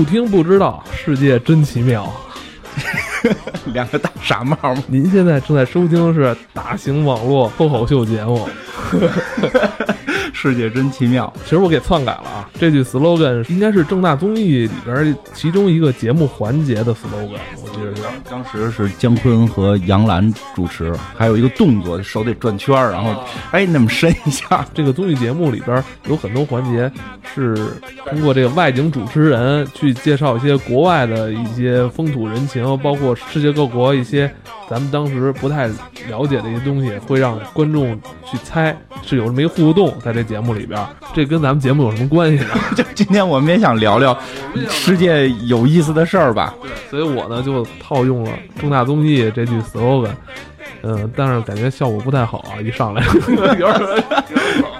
[0.00, 2.10] 不听不知道，世界真奇妙。
[3.74, 4.82] 两个大傻帽吗？
[4.86, 8.48] 您现在正在收听的是大型网络脱口秀节目。
[10.32, 11.30] 世界真奇妙。
[11.44, 17.36] 其实我给篡改了啊，这句 slogan 应该是正大综艺里边其中一个节目环节的 slogan。
[18.28, 23.14] 当时是姜昆和杨澜主持，还有一个动作，手得转圈儿，然后
[23.52, 24.64] 哎那么伸一下。
[24.74, 26.90] 这个综艺节目里边有很多环节
[27.34, 27.54] 是
[28.08, 34.32] 通过这个外景主持人去介绍一些国外的一些风土人情，包括世界各国一些
[34.68, 35.66] 咱们当时不太
[36.08, 37.98] 了解的一些东西，会让观众
[38.30, 40.80] 去猜，是有这么一互动在这节目里边。
[41.12, 42.54] 这跟咱们节目有什么关系呢？
[42.76, 44.16] 就 今天我们也想聊聊
[44.68, 46.54] 世界有意思的事儿吧。
[46.88, 50.10] 所以我呢就套用了重大综艺这句 slogan，
[50.82, 53.02] 嗯，但是感觉效果不太好啊，一上来
[53.58, 54.04] 有点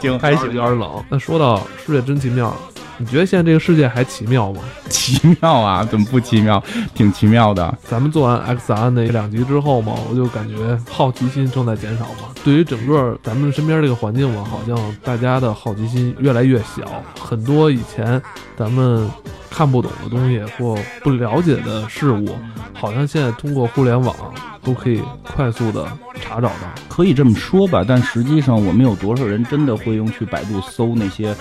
[0.01, 0.91] 挺还行，有点冷。
[1.09, 2.55] 那说到世界真奇妙，
[2.99, 4.63] 你觉得现在这个世界还奇妙吗？
[4.89, 6.63] 奇妙啊，怎么不奇妙？
[6.95, 7.79] 挺奇妙的。
[7.83, 12.29] 咱们做完 X 案那两集之后嘛，我就感觉好奇心正在减少嘛。
[12.43, 18.21] 对于整个咱们身边这个环境嘛，好像大家的好奇心越来越小，很多以前
[18.57, 19.09] 咱们
[19.51, 22.37] 看不懂的东西或不了解的事物，
[22.73, 24.15] 好像现在通过互联网
[24.63, 25.87] 都可以快速的
[26.21, 26.55] 查找到。
[26.89, 31.35] 可以这么说吧，但实际上我们有多少人真的会用去百度搜那些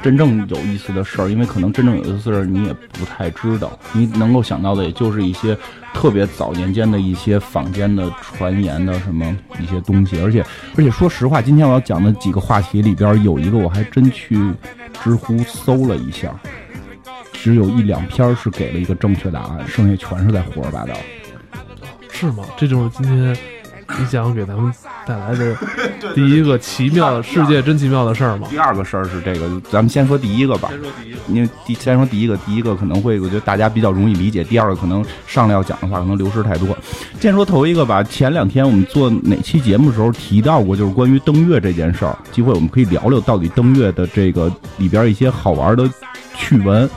[0.00, 1.28] 真正有意思的事儿？
[1.28, 5.56] 因为可能真正有意思的事儿你也不太知道，你能够想到的也就是一些
[5.92, 10.20] 特别早年间的一些坊间的传言的什么一些东西。
[10.22, 10.44] 而且
[10.76, 14.38] 而且说实话，今天我要讲的几个话题里边有一个我还真去
[15.02, 16.32] 知乎搜了一下，
[17.42, 20.94] 只有一两篇是给了一个正确答案，剩下全是在胡说八道。
[22.10, 22.44] 是吗？
[22.56, 23.36] 这就是今天
[23.98, 24.72] 你想给咱们
[25.06, 25.56] 带来的
[26.14, 28.48] 第一个奇妙的世界真奇妙的事儿吗？
[28.50, 30.68] 第二个事儿是这个，咱们先说第一个吧。
[30.70, 36.76] 说第一个，因为第先说第一个，第一个可能会我觉得大家比较容易理解，第二个可能上来要讲的话可能流失太多。
[37.20, 45.88] 先说头一个吧，前两天我们做哪期节目的时候提到过，就是关于登月这件事儿，机会我们可以聊聊到底登月的这个里边一些好玩的
[46.34, 46.90] 趣闻。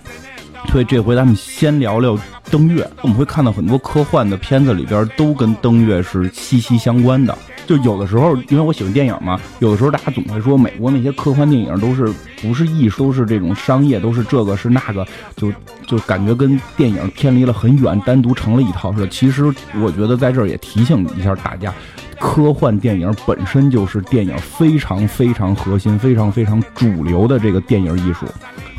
[0.68, 2.18] 所以这回咱们先聊聊
[2.50, 2.90] 登月。
[3.02, 7.38] 我们会看到很多科幻的片子里边都跟登月是息息相关的。
[7.68, 12.12] 就有的时候，因为我喜欢电影嘛，有的时候大家总会说美国那些科幻电影都是
[12.42, 15.06] 不是艺术，都是这种商业，都是这个是那个，
[15.36, 15.52] 就
[15.86, 19.08] 就感觉跟电影偏离了很远，单独成了一套似的。
[19.08, 19.46] 其实
[19.82, 21.74] 我觉得在这儿也提醒一下大家，
[22.20, 28.26] 科幻电影本身就是电影非常非常核心、非常非常主流的这个电影艺术。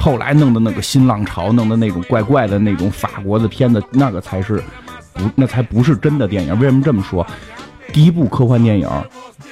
[0.02, 4.60] 后来弄的那个新浪潮，弄的那种怪怪的那种法国的片子，那个才是
[5.12, 6.58] 不，那才不是真的电影。
[6.58, 7.24] 为什么这么说？
[7.92, 8.88] 第一部科幻电影，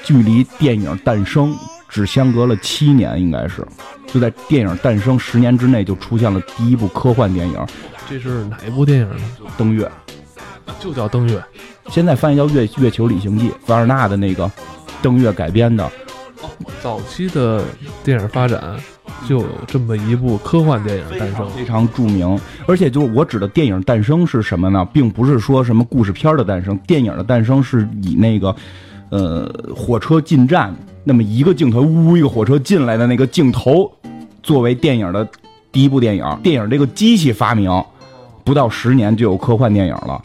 [0.03, 1.57] 距离电影诞生
[1.89, 3.65] 只相隔了七年，应该是
[4.09, 7.55] 就在电影诞生十年之内就出现了第一部科幻电影
[8.09, 9.23] 《这是哪一部电影呢？
[9.57, 9.89] 登月》，
[10.83, 11.41] 就叫登月。
[11.91, 14.51] 现在翻译叫《月月球旅行记》，凡尔纳的那个
[15.01, 15.89] 登月改编的。
[16.83, 17.63] 早期的
[18.03, 18.77] 电影发展
[19.29, 22.39] 就有这么一部科幻电影诞生，非常著名。
[22.67, 24.85] 而且就是我指的电影诞生是什么呢？
[24.93, 28.55] 并不是说什么故事片的诞生，电影的诞生是以那个，
[29.11, 29.47] 呃，
[29.77, 30.75] 火车进站
[31.05, 33.93] 那么一个镜头，呜一个火车进来的那个镜头，
[34.43, 35.29] 作为电影的
[35.71, 36.25] 第一部电影。
[36.43, 37.71] 电影这个机器发明
[38.43, 40.21] 不到十年就有科幻电影了，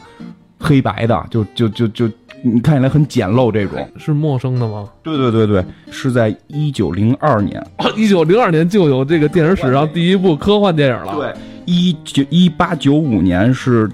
[0.58, 2.08] 黑白的，就就就就
[2.42, 3.86] 你看起来很简陋这种。
[3.98, 4.88] 是陌生的吗？
[5.02, 7.64] 对对对对，是在一九零二年。
[7.96, 11.14] 一九零二年就有这个电影史上第一部科幻电影了。
[11.16, 13.90] 对，一九一八九五年是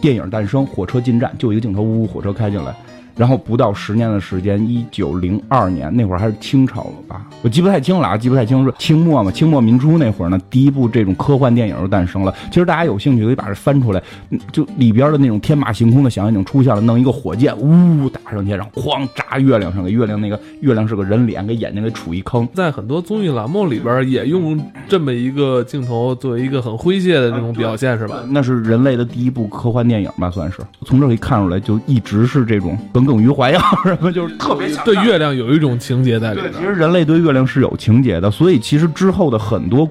[0.00, 2.74] 电影诞生，火车进站就一个镜头，呜呜，火车开进来。
[3.20, 7.26] 然后不到十年的时间，一九零二年那会儿还是清朝了吧？
[7.42, 9.30] 我记不太清了啊，记不太清是清末嘛？
[9.30, 12.34] 清末民初那会儿呢，第一部这种科幻电影就诞生了。
[12.50, 22.48] 其实大家有兴趣可以把这翻出来，嗯就里边的那种天马行空的想象已经出现了，弄一个火箭呜打上去，然后哐炸月亮上，给月亮那个月亮是个人脸，给眼睛给杵一坑。
[22.54, 24.58] 在很多综艺栏目里边也用
[24.88, 28.24] 这么一个镜头作为一个很诙谐的这种表现，是吧？
[28.30, 30.56] 那是人类的第一部科幻电影吧，算是。
[30.86, 36.66] 从这可以看出来，就一直是这种耿耿于怀呀，什么就是特别想对月亮有一种情节在里对，边其。
[36.66, 39.88] 实人类对月亮是有情节的，所以其实之后的很多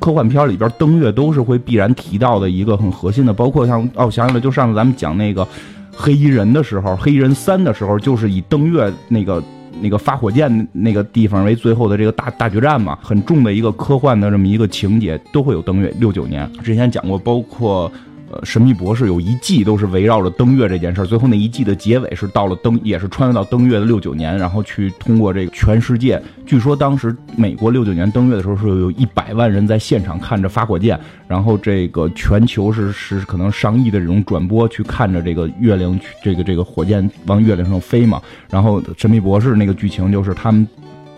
[0.00, 5.46] 科幻片里边登月都是会必然提到的一个很核心的，包括像哦，我想起来，就上次咱们讲那个
[5.92, 9.42] 黑衣人的时候，黑衣人三的时候，就是以登月那个。
[9.78, 15.92] 那个发火箭那个地方为最后的这个大大决战嘛，很重的一个科幻的这么一个情节，都会有登月。
[15.98, 17.92] 六九年之前讲过，包括
[18.30, 26.20] 呃，神秘博士有一季都是围绕着登月这件事儿，最后那一季的结尾是到了登，也是穿越到登月的六九年，然后去通过这个全世界。
[26.44, 38.20] 据说当时美国六九年登月的时候是有一百万人在现场看着发火箭，然后这个全球是是可能上亿的这种转播去看着这个月亮，这个这个火箭往月亮上飞嘛。
[38.50, 40.66] 然后神秘博士那个剧情就是他们。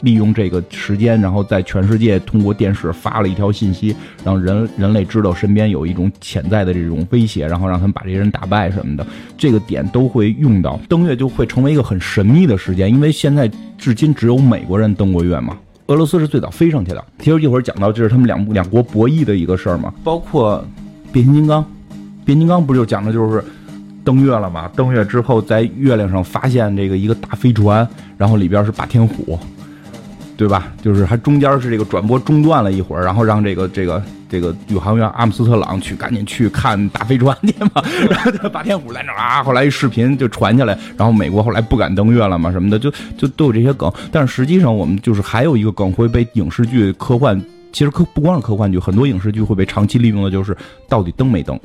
[0.00, 9.06] 利用这个时间，然后在全世界通过电视发了一条信息，让人人类知道身边有一种潜在的这种威胁，然后让他们把这些人打败什么的。
[9.36, 15.56] 这个点都会用到登月，就会成为一个很神秘的时间，因为现在至今只有美国人登过月嘛，
[15.86, 17.04] 俄罗斯是最早飞上去的。
[17.18, 19.92] 其实一会儿讲到，这是他们两两国博弈的一个事儿嘛。
[20.04, 20.64] 包括
[21.12, 21.64] 变形金刚，
[22.24, 23.42] 变形金刚不就讲的就是
[24.04, 24.70] 登月了嘛？
[24.76, 27.86] 登月之后在月亮上发现这个一个大飞船，
[28.16, 29.38] 然后里边是霸天虎。
[30.38, 30.72] 对吧？
[30.80, 37.82] 就是还中间是这个转播中断了一会儿，然后让这个这个这个宇航员阿姆斯特朗去赶紧去看大飞船去嘛。
[38.08, 43.92] 然后霸天虎在那啊，后来一视频就传下来，然后美国后来不敢登月了嘛什么的，就就都有这些梗。
[44.12, 47.42] 但是实际上我们就是还有一个梗会被影视剧、科幻，
[47.72, 50.56] 其实科不光是科幻剧，很多影视剧会被长期利用的，就是
[50.88, 51.58] 到底登没登。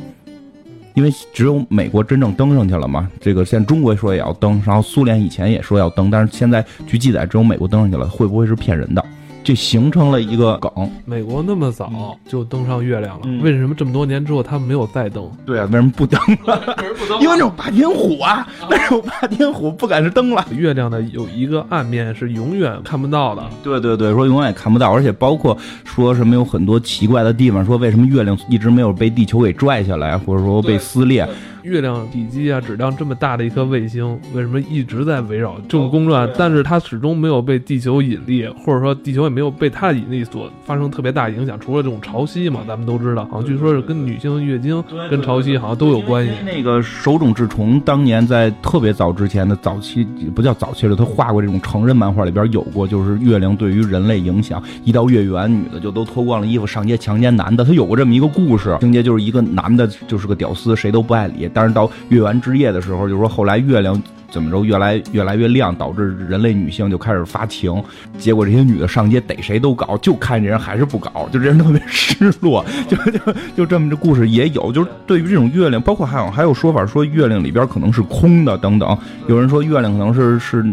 [0.94, 9.04] 因为只有美国真正登上去了嘛，这个现在中国说也要登，然后苏联以前也说要登，但是现在据记载只有美国登上去了，会不会是骗人的？
[9.44, 10.72] 就形成了一个梗。
[11.06, 15.30] 美国那么早就登上月亮了，为什么这么多年之后他们没有再登？
[15.46, 16.76] 对啊，为什么不登了？
[17.22, 20.46] 因为那种霸天虎啊，那种霸天虎不敢是登了。
[20.56, 23.44] 月亮的有一个暗面是永远看不到的。
[23.62, 31.28] 对对对，说永远也看不到，而且包括说什么有很多奇怪的地方，说为什么月亮一直没有被地球给拽下来，或者说被撕裂。
[31.64, 36.30] 月亮体积啊，质量这么大的一颗卫星，为什么一直在围绕这种公转？
[36.38, 41.58] 但是它始终没有被地球引力，或者说地球也没有被它的引力所发生特别大影响。
[41.60, 46.34] 除了这种潮汐嘛，咱们都知道，好像据说是跟女性月经跟潮汐好像都有关系。
[46.46, 50.06] 那个手冢治虫当年在特别早之前的早期，
[50.36, 54.62] 不叫早期了，他画过这种成人漫画里边有过，就是月亮对于人类影响。
[54.84, 61.50] 一到月圆，女的就都脱光了衣服上街强奸男的，他有过这么一个故事情节，就是一个男的就是个屌丝，谁都不爱理。
[61.54, 64.02] 但是到月圆之夜的时候，就是说后来月亮
[64.32, 67.82] 怎么着越来越来越亮，导致人类女性就开始发情。
[68.18, 72.66] 结果这些女的上街逮谁都搞，就看这人还是不搞，就这人特别 失落。
[72.88, 78.98] 就就 就这么这故事也有，就是对于这种月亮，包括还有还有说法说月亮里边可能是空的等等。
[79.28, 80.66] 有人说月亮可能是是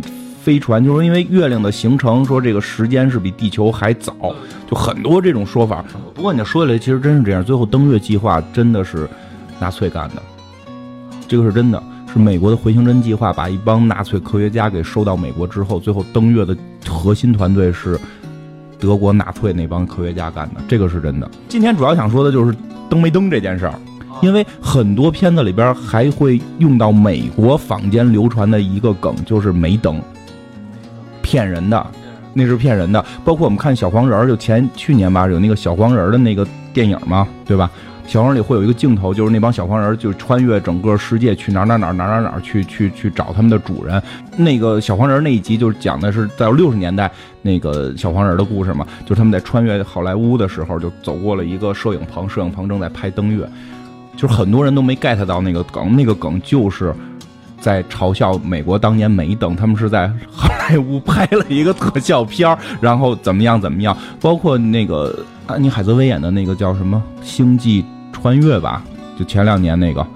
[0.43, 4.15] 飞船，就是因为月亮的形成，说这个时间是比地球还早，
[4.67, 5.85] 就很多这种说法。
[6.15, 7.45] 不过你说起来，其实真是这样。
[7.45, 9.07] 最后登月计划真的是
[9.61, 10.23] 纳粹干的。
[11.31, 11.81] 这个是真的，
[12.13, 16.57] 是美国的回形针计划，把一帮纳粹科学家给收到美国之后，最后登月的
[16.89, 17.97] 核心团队是
[18.81, 21.31] 德国纳粹那帮科学家干的，这个是真的。
[21.49, 22.53] 今天主要想说的就是
[22.89, 23.75] 登没登这件事儿，
[24.21, 30.03] 因为很多片子里边还会用到美国坊间流传的一个梗，就是没登，
[31.23, 31.87] 骗人的，
[32.35, 33.01] 那是骗人的。
[33.25, 36.45] 包括我们看小黄人，就前去年吧，有那个小黄人的那个
[36.75, 37.71] 电影嘛，对吧？
[38.11, 44.03] 小黄人里会有一个镜头，就是那帮小黄人就穿越整个世界去哪哪哪哪哪哪去去去找他们的主人。
[44.37, 47.09] 那个小黄人那一集就是讲的是在六十年代
[47.41, 53.49] 那个小黄人的故事嘛，就是他们在穿越好莱坞的时候，就走过了一个摄影棚，摄影棚正在拍登月，
[54.17, 56.93] 就是很多人都没 get 到那个梗，那个梗就是
[57.61, 67.85] 在嘲笑美国当年没登，他们是在好莱坞拍了一个特效片然后怎么样怎么样，包括那个安妮海瑟薇演的那个叫什么星际。
[68.13, 68.83] 穿越吧，
[69.19, 70.01] 就前两年那个《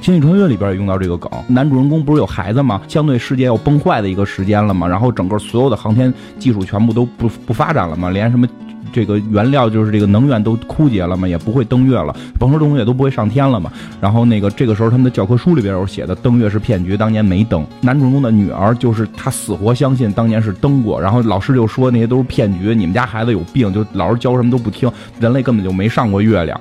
[0.00, 1.30] 星际穿越》里边也用到这个梗。
[1.48, 2.80] 男主人公不是有孩子吗？
[2.86, 8.46] 相对世界要崩坏的一个时间了嘛，然后整个所有的航天技术全部都不不发展了嘛，连什么
[8.92, 13.72] 这个原料就是这个能源都枯竭了嘛，也不会登月了，甭说登月都不会上天了嘛。
[14.00, 17.66] 然后那个这个时候他们的教科书里边有写的登月是骗局，当年没登。
[17.80, 24.88] 男主人公的女儿就是他死活相信当年是登过，然后老师就说那些都是骗局，你们家孩子有病，就老师教什么都不听，
[25.18, 26.60] 人类根本就没上过月亮。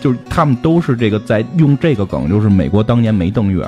[0.00, 3.64] 就是他们都是这个在用这个梗，就是美国当年没登月，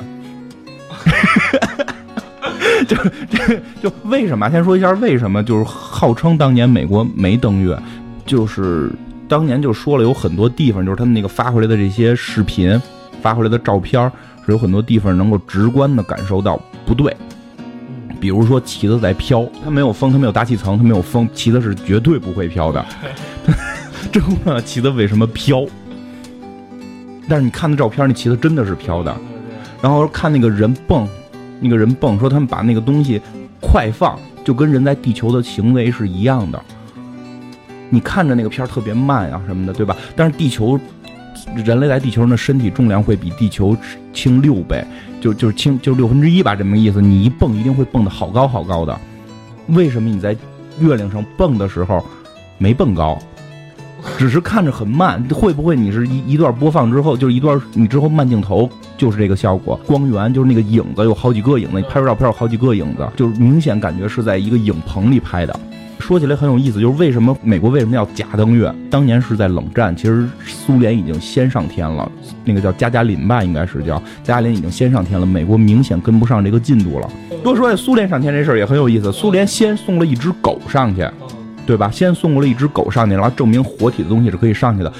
[2.87, 2.97] 就
[3.29, 4.49] 这 就为什么？
[4.49, 7.77] 先说一下为什么，就是号称当年美国没登月，
[8.25, 8.91] 就是
[9.27, 12.81] 当年就说了有很多地方，就是他们那个发回来的这些视频，
[13.21, 14.11] 发回来的照片，
[14.45, 17.15] 是有很多地方能够直观的感受到不对。
[18.19, 22.85] 比如说旗子在飘，它没有风，它没有大气层，它没有风，旗子是绝对不会飘的。
[24.11, 25.65] 真的，旗子为什么飘？
[27.27, 29.15] 但是你看那照片，那旗子真的是飘的。
[29.81, 31.07] 然后看那个人蹦，
[31.59, 33.21] 那个人蹦，说他们把那个东西
[33.61, 36.61] 快放，就跟人在地球的行为是一样的。
[37.89, 39.95] 你看着那个片儿特别慢啊什么的，对吧？
[40.15, 40.79] 但是地球
[41.55, 43.75] 人类在地球上的身体重量会比地球
[44.13, 44.83] 轻六倍，
[45.21, 47.01] 就就是轻就是六分之一吧，这么个意思。
[47.01, 48.99] 你一蹦一定会蹦得好高好高的。
[49.67, 50.35] 为什么你在
[50.79, 52.03] 月亮上蹦的时候
[52.57, 53.17] 没蹦高？
[54.17, 65.59] 只是看着很慢，会不会你是一一段播放之后，就是一段你之后慢镜头就是这个效果，光源就是那个影子有好几个影子，你拍出照片有好几个影子，就是明显感觉是在一个影棚里拍的。
[65.99, 68.73] 说起来很有意思，就是为什么美国为什么要假登月？
[68.89, 72.11] 当年是在冷战，其实苏联已经先上天了，
[72.43, 77.09] 那个叫加加林吧，应该是叫加加林已经先上天了，美国明显跟不上这个进度了。
[77.41, 81.07] 多说苏联上天这事儿也很有意思，苏联先送了一只狗上去。
[81.65, 81.89] 对吧？
[81.91, 84.91] 先送过了一只狗上去，然后证明活体的东西是可以上去的。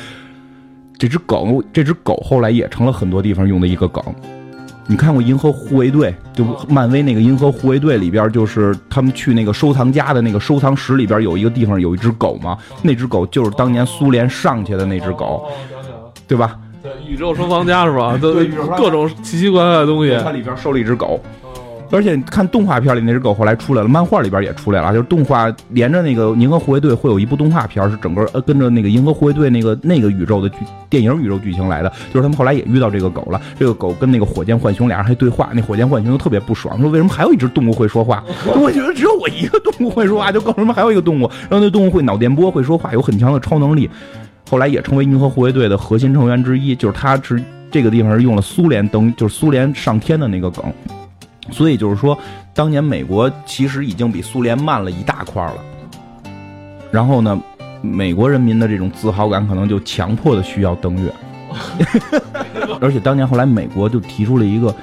[0.97, 4.03] 这只狗，这只狗后来也成了很多地方用的一个梗。
[4.85, 6.13] 你看过《银河护卫队》？
[6.37, 12.57] 就漫威那个《银河护卫队》里边，就是他们去那个收藏家的那个收藏室里边，有一个地方有一只狗嘛？
[12.81, 15.49] 那只狗就是当年苏联上去的那只狗，
[16.27, 16.57] 对吧？
[16.81, 18.17] 对，宇宙收藏家是吧？
[18.21, 18.33] 都
[18.77, 20.17] 各种奇奇怪怪的东西。
[20.21, 21.17] 它里边收了一只狗。
[21.93, 30.57] 而且看动画片里那只狗后来出来了，漫画里边也出来了，就是动画连着那个《银河护卫队》会有一部动画片，是整个呃跟着那个《银河护卫队》那个那个宇宙的剧
[30.89, 38.23] 电影宇宙剧情来的，就是他们后来也遇到这个狗了，这个狗跟那个火箭浣熊俩人还对话，那火箭浣熊就特别不爽，说为什么还有一只动物会说话？
[38.59, 43.87] 我觉得只有我一个动物会说话，就告诉他们还有一个动物，然后那动物会脑电波会说话，有很强的超能力，
[44.49, 50.63] 后来也成为银河护卫队的核心成员之一，就是他是这个地方是用了苏联登，就是苏联上天的那个梗。
[51.51, 52.17] 所以就是说，
[52.53, 55.55] 当年美国其实已经比苏联慢了一大块了。
[56.91, 57.39] 然后呢，
[57.81, 61.13] 美国人民的这种自豪感可能就强迫的需要登月。
[62.81, 64.73] 而且当年后来美国就提出了一个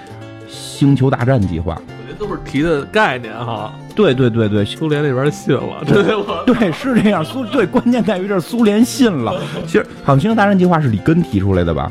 [0.49, 1.77] 星球大战计划。
[1.77, 3.73] 我觉得都是提的概念哈。
[3.95, 6.03] 对对对对，苏联那边信了，对
[6.47, 7.25] 对是这样。
[7.25, 9.41] 苏对关键在于这苏联信了。
[9.67, 11.91] 其实好像星球大战计划是里根提出来的吧？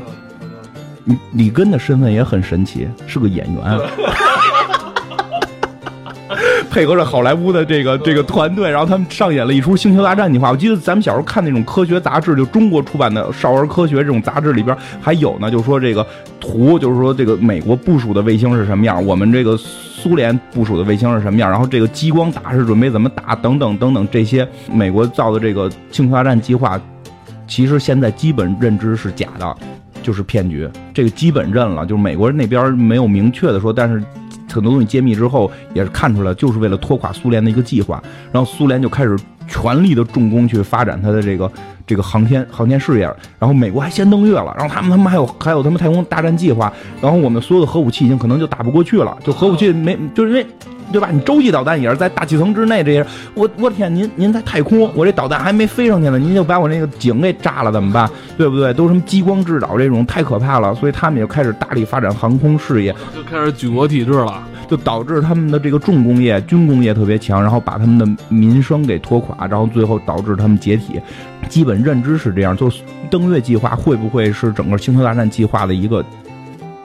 [1.10, 3.80] 里里根的身份也很神奇，是个演员。
[6.70, 10.52] 配合着好莱坞的这个这个团队，然后他们上演了一出《星球大战》计划。
[10.52, 16.06] 我记得咱们小时候看那种科学杂志，就中国出版的《少儿科学》这种杂志里边还有呢，就是说这个
[16.40, 26.80] 图，就是说这个美国部署的卫星是什么样，我们这个苏联部署的卫星是什么样，然后这个激光打是准备怎么打，等等等等这些美国造的这个《星球大战》计划，
[27.48, 29.58] 其实现在基本认知是假的，
[30.10, 30.68] 就是骗局。
[30.92, 34.04] 这个基本认了，就是美国人那边没有明确的说，但是。
[34.52, 38.02] 很多东西揭秘之后，也是看出来，就是为了拖垮苏联的一个计划。
[38.32, 39.16] 然后苏联就开始
[39.48, 41.52] 全力的重工去发展它的这个
[41.86, 43.06] 这个航天航天事业。
[43.38, 46.74] 然后美国还先登月了，然后他们他们还有还有他们太空大战计划。
[47.00, 50.44] 然后我们所有的核武器已经可能就打不过去了，就核武器没就是因为。
[50.92, 51.10] 对吧？
[51.12, 58.10] 你洲际导弹也是在大气层之内，这些我我天，您您在太空，我这导弹还没飞上去呢，您就把我那个井给炸了，怎么办？
[58.38, 58.74] 对不对？
[58.74, 71.00] 都什么激光制导这种太可怕了，所以他们也开始大力发展航空事业，就开始举国体制了，就导致他们的这个重工业、军工业特别强，然后把他们的民生给拖垮，然后最后导致他们解体。
[71.48, 76.04] 基本认知是这样，就是登月计划会不会是整个星球大战计划的一个？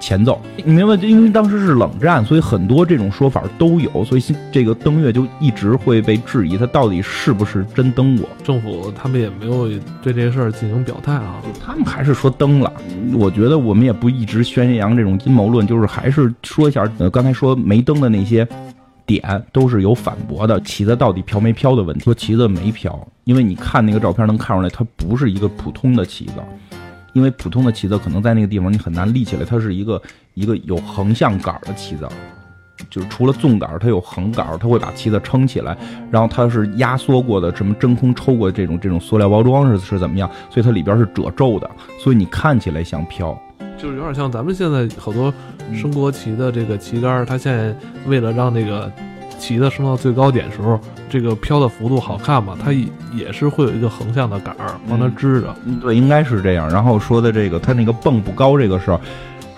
[0.04, 0.94] 前奏，你明白？
[0.96, 8.28] 因为当时是冷战，所以很多这种说法都有，所以这个登月就一直会被质疑，它到底是不是真登过？
[8.42, 9.66] 政府他们也没有
[10.02, 12.70] 对这事儿进行表态啊，他们还是说登了。
[13.14, 18.46] 我觉得我们也不一直宣扬这种阴谋论，就是还是说一下，呃，刚才说没登的那些
[19.06, 20.60] 点都是有反驳的。
[20.60, 22.04] 旗子到底飘没飘的问题？
[22.04, 26.34] 说旗子没飘，因为你看那个照片能看出来，它不是一个普通的旗子。
[27.14, 30.00] 因为普通的旗子可能在那个地方你很难立起来，它是一个
[30.34, 32.06] 一个有横向杆的旗子，
[32.90, 35.74] 就是除了纵杆，它有横杆，它会把旗子撑起来。
[36.10, 40.30] 然后它是压缩过的，什么真空抽过的这种这种塑料包装是是怎么样？
[40.50, 43.34] 所以它里边是褶皱的，所以你看起来像飘，
[43.78, 45.32] 就是有点像咱们现在好多
[45.72, 47.74] 升国旗的这个旗杆，它现在
[48.06, 48.92] 为了让那个。
[49.38, 52.56] 旗子升到最高点时候，这个飘的幅度好看嘛？
[52.62, 52.72] 它
[53.12, 55.54] 也是会有一个横向的杆儿帮它支着。
[55.64, 56.68] 嗯，对，应该是这样。
[56.70, 59.00] 然后说的这个，它那个蹦不高这个事儿，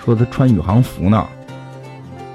[0.05, 1.25] 说他穿宇航服呢，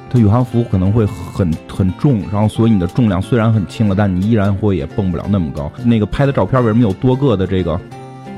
[0.09, 5.71] 他宇航服可能会很很重，然后所以你的重量虽然很轻了，但你依然会也蹦不了那么高。
[5.83, 7.79] 那个拍的照片为什么有多个的这个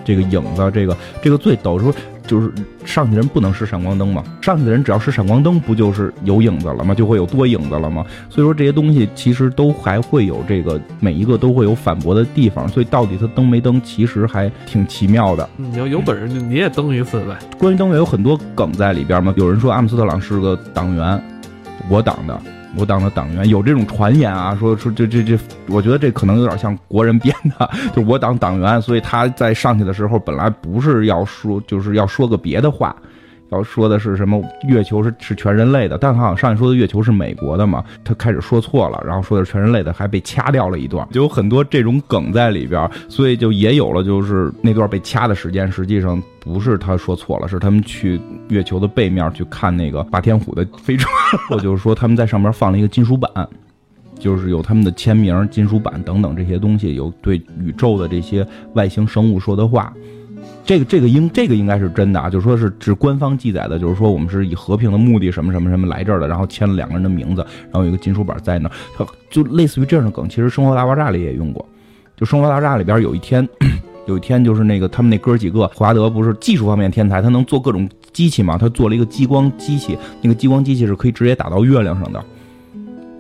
[0.03, 0.71] 这个影子？
[0.73, 1.93] 这个这个最陡说。
[2.25, 2.51] 就是
[2.85, 4.23] 上去的人不能是闪光灯嘛？
[4.41, 6.93] 上去的人只要是闪光灯，不就是有影子了吗？
[6.93, 8.05] 就会有多影子了吗？
[8.29, 12.67] 所以说这些东西其实都还会有这个每一个都会有反驳的地方。
[12.67, 15.47] 所以到底他登没登，其实还挺奇妙的。
[15.57, 17.37] 你要有本事，你也登一次呗。
[17.57, 19.33] 关于登月有很多梗在里边嘛。
[19.37, 21.21] 有人说阿姆斯特朗是个党员，
[21.89, 22.41] 我党的。
[22.75, 25.37] 我党的党员，有这种传言啊，说说这这这，
[25.67, 32.95] 我觉得这可能有点像国人编的， 就我党党员，所以他在上去的时候本来不是要说，就是要说个别的话。
[33.53, 34.43] 然后说的是什么？
[34.67, 37.83] 月球是是全人类的，但他好像上一说的月球是美国的嘛？
[38.03, 48.19] 他开始说错了，然后说的是全人类的，还被掐掉了一段，就有很多这种梗在里边，所以就也有了，就是那段被掐的时间，实际上不是他说错了，是他们去
[48.49, 51.13] 月球的背面去看那个霸天虎的飞船，
[51.61, 53.47] 就是说他们在上面放了一个金属板，
[54.17, 58.43] 就是有他们的签名、金属板等等这些东西，有对宇宙的这些
[58.73, 59.93] 外星生物说的话。
[60.65, 71.67] 这个这个应这个应该是真的啊，就说是是官方记载的，就是说我们是以和平的目的什么什么什么来这儿的，然后签了两个人的名字，然后有一个金属板在那儿，就类似于这样的梗，其实《生活大爆炸》里也用过。
[72.15, 73.47] 就《生活大爆炸》里边有一天，
[74.07, 82.23] 有一天就是那个他们那哥几个，华德不是技术方面天才，他能做各种机器嘛，他做了一个激光机器，那个激光机器是可以直接打到月亮上的。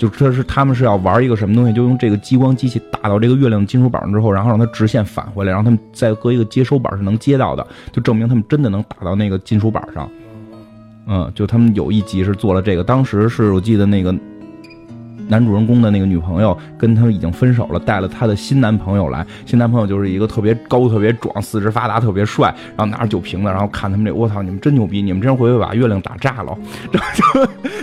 [0.03, 10.09] 就这是他们是要玩一个什么东西，就用这个激光机器打到这个月亮金属板上之后，然后让它直线返回来，然后他们再搁一个接收板是能接到的，就证明他们真的能打到那个金属板上。
[11.07, 14.13] 嗯，就他们有一集是做了这个，当时是我记得那个。
[15.27, 19.25] 男主人公的那个女朋友跟他已经分手了，带了他的新男朋友来。
[19.45, 25.01] 新男朋友就是一个特别高、特别壮、四肢发达、特别帅，然后拿着酒瓶子，然后看他们这，我操，你们真牛逼！
[25.01, 26.57] 你们这样会把月亮打炸了？
[26.91, 26.99] 就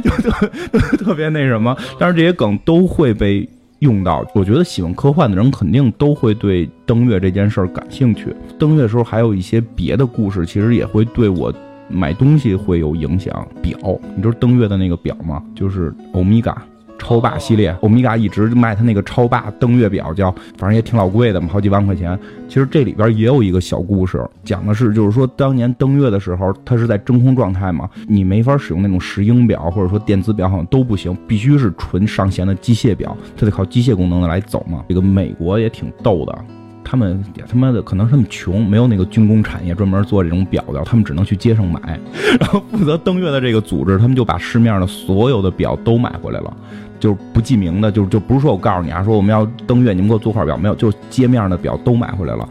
[0.02, 1.76] 就就特别那什么。
[1.98, 4.24] 但是这些梗都会被用到。
[4.34, 8.34] 我觉得喜欢科幻的人肯定都会对登月这件事儿感兴趣。
[8.58, 11.52] 登月的时候还有一些别的故事，其实也会对我
[11.88, 13.46] 买东西会有影响。
[13.62, 13.78] 表，
[14.14, 15.42] 你知道登月的那个表吗？
[15.54, 16.54] 就是欧米伽。
[17.00, 22.16] 超霸系列，欧米伽一直卖他那个超霸登月表，叫反正也挺老贵的嘛，好几万块钱。
[22.46, 34.84] 其实这里边也有一个小故事，讲的是就是说当年登月的时候，它是在真空状态嘛，你没法使用那种石英表或者说电子表，好像都不行，必须是纯上弦的机械表，它得靠机械功能的来走嘛。
[34.88, 36.38] 这个美国也挺逗的，
[36.84, 41.80] 他们也他妈的可能他们穷，没有那个军工产业专门做这种表的，他们只能去街上买。
[42.40, 46.56] 然后负责登月的这个组织，他们就把市面上的所有的表都买回来了。
[47.00, 50.74] 就是不记名的，就就不是说我告诉你啊，说我们要登月，你们给我做块表没有？
[50.74, 52.48] 就街面的表都买回来了，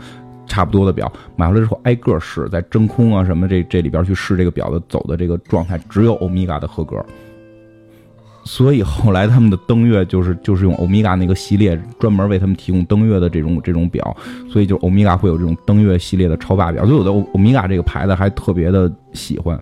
[0.48, 6.98] 差不多的表买回来之后挨个试，在真空啊什么这这里边去试这个表的走的这个状态，只有欧米伽的合格。
[8.46, 14.18] 所以后来他们的登月就是就是用欧米伽那个系列专门为他们提供登月的这种这种表，
[14.50, 19.60] 所以就欧米伽会有这种登月系列的超霸表，就有的欧欧米伽这个牌子还特别的喜欢。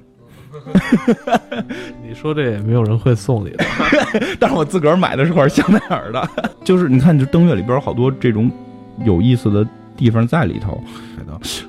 [2.04, 3.66] 你说这也没有人会送你的，
[4.40, 6.30] 但是我自个儿买的是块香奈儿的，
[6.64, 8.52] 就是你看，这登月里边有好多这种
[9.06, 10.82] 有意思的地方在里头。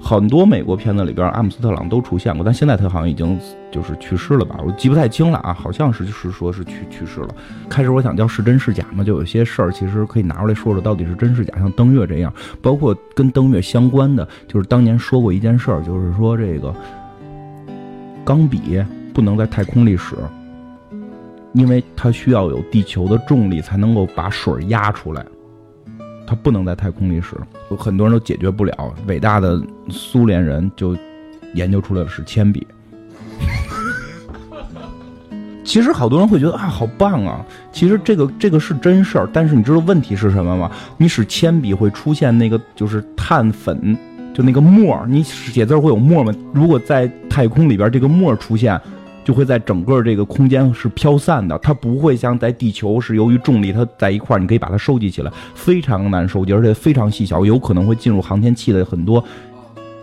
[0.03, 3.39] 很多美国片子里边，阿姆斯特朗都出现过，但现在他好像已经
[3.71, 4.59] 就是去世了吧？
[4.65, 7.29] 我记不太清了啊，好像是是说是去去世了。
[7.69, 11.53] 开始我想叫是真是假嘛，就有些事儿其实可以拿出来说说，到底是真是假？
[11.59, 12.33] 像登月这样，
[12.63, 16.75] 包括跟登月相关的，就是当年说过一件事儿，就是说这个。
[18.29, 20.15] 钢笔不能在太空里使，
[21.55, 25.25] 因为它需要有地球的重力才能够把水压出来，
[26.27, 27.35] 它不能在太空里使。
[27.71, 30.95] 有很多人都解决不了，伟大的苏联人就
[31.55, 32.67] 研究出来的是铅笔。
[35.65, 37.43] 其实好多人会觉得啊，好棒啊！
[37.73, 40.71] 其实这个这个是真事儿，但是你知道问题是什么吗？
[40.99, 43.97] 你使铅笔会出现那个就是碳粉。
[44.39, 46.33] 就那个沫你写字会有沫吗？
[46.55, 48.81] 如果在太空里边，这个沫出现，
[49.25, 59.25] 就会在整个这个空间是飘散的，它不会像在地球是由于重力它在一块儿，你可以把它收集起来，非常难收集，而且非常细小，有可能会进入航天器的很多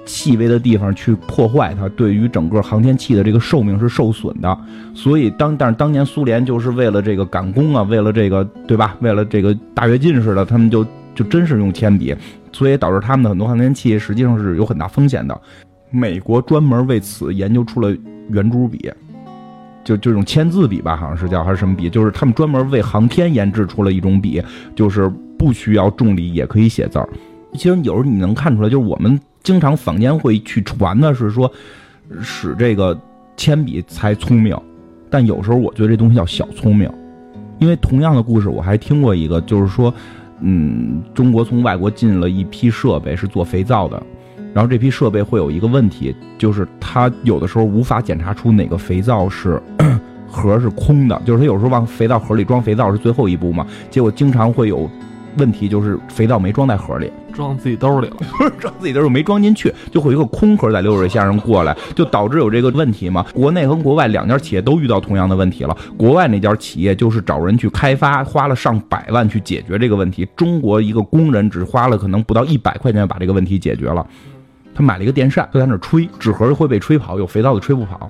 [0.04, 4.58] 细微的地方去破坏它，对于整个航天器的这个寿命是受损的。
[4.94, 8.98] 所以当但是当年苏联就是为了这个赶工啊，为了这个对吧？
[9.00, 12.16] 为了这个大跃进似的，他们就就真是用铅笔。
[12.52, 15.38] 所以导致他们的很多航天器实际上是有很大风险的。
[15.92, 17.94] 美国专门为此研究出了
[18.30, 18.90] 圆珠笔，
[19.84, 21.90] 就这种签字笔吧，好像是叫还是什么笔？
[21.90, 24.42] 就是他们专门为航天研制出了一种笔，
[24.74, 27.10] 就是不需要重力也可以写字儿。
[27.56, 31.52] 其实有时候你能看出来，就是我们经常坊间会去传的是说
[32.22, 32.98] 使这个
[33.36, 34.58] 铅笔才聪明，
[35.10, 36.90] 但有时候我觉得这东西叫小聪明，
[37.60, 39.94] 因为同样的故事我还听过一个，就是说。
[40.42, 44.02] 嗯，中国从外国进了一批设备是做肥皂的，
[44.54, 49.62] 然后这批设备会有一个问题，就是它有的时候无法检查出哪个肥皂是
[50.28, 54.90] 盒是空的，就是它有时候往肥皂盒里装肥皂是最后一步嘛，结果经常会有
[55.38, 63.26] 问题就是肥皂没装在盒里，装自己兜里了，不 是装自己兜里没装进去，就会有一个空盒在流水线上过来，就导致有这个问题嘛。
[63.34, 65.76] 国内和国外两家企业都遇到同样的问题了。
[65.98, 70.28] 国外那家企业就是找人去开发，花了上百万去解决这个问题。
[70.36, 74.06] 中国一个工人只花了可能不到一百块钱把这个问题解决了。
[74.74, 78.10] 他买了一个电扇，就在那吹，纸盒会被吹跑，有肥皂的吹不跑。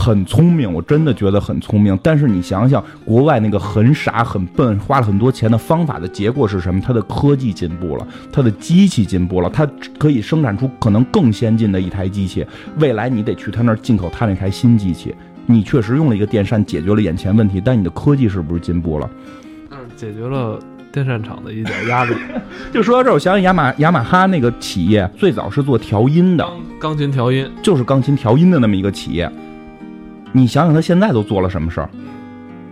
[0.00, 1.96] 很聪明，我真的觉得很聪明。
[2.02, 6.80] 但是你想想，国外那个很傻很笨，花了很多钱的方法的结果是什么？
[6.80, 12.46] 它的科技进步了，它的机器进步了，它可以生产出可能更先进的一台机器。
[12.78, 15.14] 未来你得去他那儿进口他那台新机器。
[15.44, 19.10] 你确实用了一个电扇解决了眼前问题，但你的科技是不是进步了？
[19.70, 20.58] 嗯，解决了
[20.90, 22.14] 电扇厂的一点压力。
[22.72, 26.48] 就说到这儿，我想起雅马雅马哈那个企业最早是做调音的，
[26.80, 29.30] 钢琴调音就是钢琴调音的那么一个企业。
[30.32, 31.88] 你想想，他现在都做了什么事儿？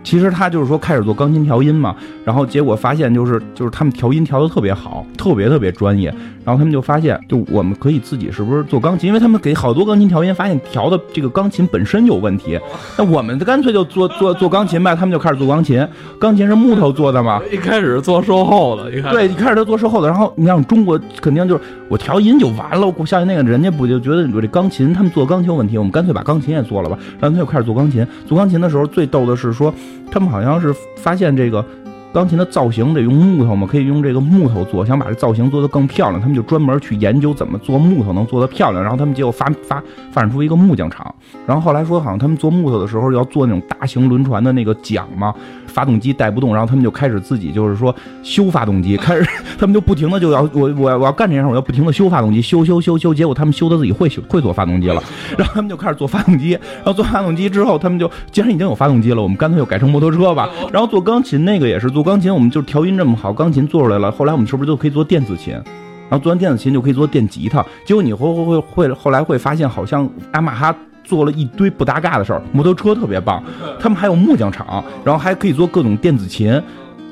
[0.01, 1.93] 其实他就是说开始做钢琴调音嘛，
[2.23, 6.13] 然后结果发现就是就是他们调音调的特别好，特别特别专业。
[6.45, 9.07] 然后他们就发现，就我们可以自己是不是做钢琴？
[9.07, 12.59] 因为他们给好多钢琴调音，发现调的这个钢琴本身有问题。
[12.97, 14.95] 那我们干脆就做做做钢琴吧。
[14.95, 15.85] 他们就开始做钢琴，
[16.19, 17.41] 钢琴是木头做的嘛。
[17.51, 20.07] 一开始做售后的，一开对，一开始他做售后的。
[20.07, 26.97] 然后你像中国肯定就是我调音就完了，我相信那个人家不就觉得我这钢琴他们做钢琴有问题，我们干脆把钢琴也做了吧。
[27.19, 28.05] 然后他就开始做钢琴。
[28.25, 29.73] 做钢琴的时候最逗的是说，
[30.11, 31.63] 他们好像是发现这个。
[32.11, 38.81] 钢琴的造型得用木头嘛，可以用这个木头做，想把这造型做得更漂亮，他们就专门去研究怎么做木头能做得漂亮。
[38.81, 41.13] 然后他们结果发发发展出一个木匠厂。
[41.45, 45.31] 然后后来说，好像他们做木头的时候要做那种大型轮船的那个桨嘛，
[45.67, 49.23] 发动机带不动，然后他们就开始自己就是说修发动机，开始
[49.59, 53.13] 他们就不停的就要我我我要干这件事，我要不停的修发动机，修修修修。
[53.13, 55.01] 结果他们修的自己会修会做发动机了，
[55.37, 56.53] 然后他们就开始做发动机。
[56.53, 60.49] 然后做发动机之后，他们就既然已经有发动机了，我们干脆就改成摩托车吧。
[60.73, 61.98] 然后做钢琴那个也是做。
[61.99, 64.09] 做钢琴，我们就调音这么好，钢琴做出来了。
[64.09, 65.53] 后来我们是不是就可以做电子琴？
[65.53, 67.61] 然后做完电子琴就可以做电吉他。
[67.83, 72.41] 结果你会会会会后来会发现，好像雅马哈做了一堆不搭嘎的事儿。
[72.53, 73.43] 摩托车特别棒，
[73.81, 76.49] 他们还有木匠厂，然后还可以做各种电子琴，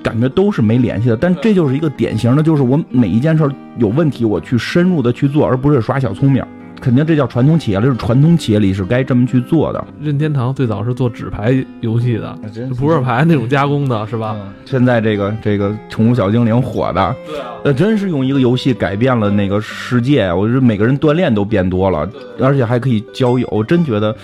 [0.01, 1.17] 感觉都是没联系的。
[1.17, 3.43] 但这就是一个典型的，就是我每一件事
[3.79, 6.41] 有问题，我去深入的去做，而不是耍小聪明。
[6.79, 9.83] 肯定这叫传统企业了，是传统企业里是该这么去做的。
[9.99, 12.37] 任天堂最早是做纸牌游戏的，
[12.77, 14.35] 扑克牌那种加工的，是吧？
[14.65, 20.31] 现在这个这个宠物小精灵火的，对啊，那真是用一个游戏改变了那个世界。
[20.31, 22.09] 我觉得每个人锻炼都变多了，
[22.39, 23.47] 而且还可以交友。
[23.51, 24.15] 我真觉得，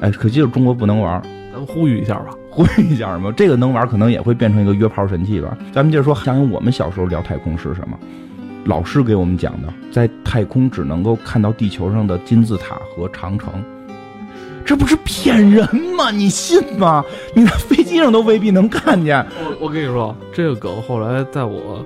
[0.00, 1.22] 哎，可惜是中国不能玩。
[1.52, 3.32] 咱们呼吁一下吧，呼吁一下嘛？
[3.36, 5.56] 这个能玩，可能也会变成一个约炮神器吧。
[5.72, 7.96] 咱们接着说，想想我们小时候聊太空是什么？
[8.64, 13.52] 老师给我们讲的，在太空只能够看到地球上的金字塔和长城，
[14.64, 16.10] 这不是骗人吗？
[16.10, 17.04] 你信吗？
[17.34, 19.18] 你在飞机上都未必能看见。
[19.38, 21.84] 我我跟你说，这个梗后来在我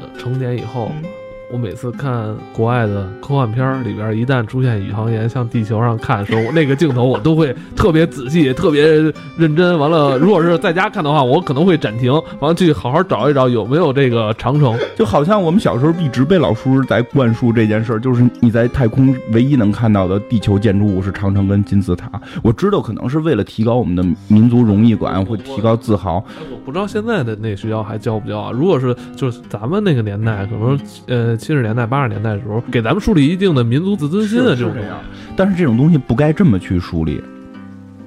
[0.00, 0.92] 呃成年以后。
[1.50, 8.82] 我每次看国外的科幻片里边，一旦出现宇航员向地球上看的时候，那个镜头我都会特别仔细、特别
[9.38, 9.78] 认真。
[9.78, 14.78] 完了，如果是在家看的话，我可能会暂停，完了去好好找一找有没有这个长城。
[14.94, 22.10] 就好像我们小时候一直被老师在灌输这件事儿，就是你在太空唯一能看到的地球建筑物是长城跟金字塔。
[22.42, 26.22] 我知道可能是为了提高我们的民族荣誉感，会提高自豪。
[26.50, 28.50] 我不知道现在的那学校还教不教啊？
[28.52, 31.37] 如果是就是咱们那个年代，可能呃。
[31.38, 34.98] 七十年代、八十年代的时候，给咱们树立一定的民族自尊心的这种这样，
[35.36, 37.22] 但是这种东西不该这么去树立，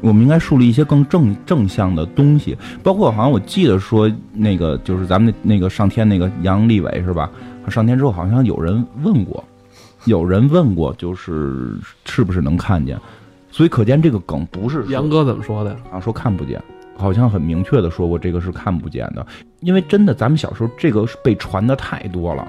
[0.02, 2.58] 我们应该树立一些更正正向的东西。
[2.84, 7.32] 包括好像我记得说，那个就是咱们那那个上天那个杨利伟是吧？
[7.70, 9.44] 上天之后好像有人问过，
[10.06, 13.00] 有人问过，就是是不是能看见？
[13.52, 15.78] 所以可见这个梗不是杨哥怎么说的呀？
[15.92, 16.62] 啊，说看不见，
[16.98, 19.26] 好像很明确的说过这个是看不见的，
[19.60, 22.48] 因为真的咱们小时候这个被传的太多了。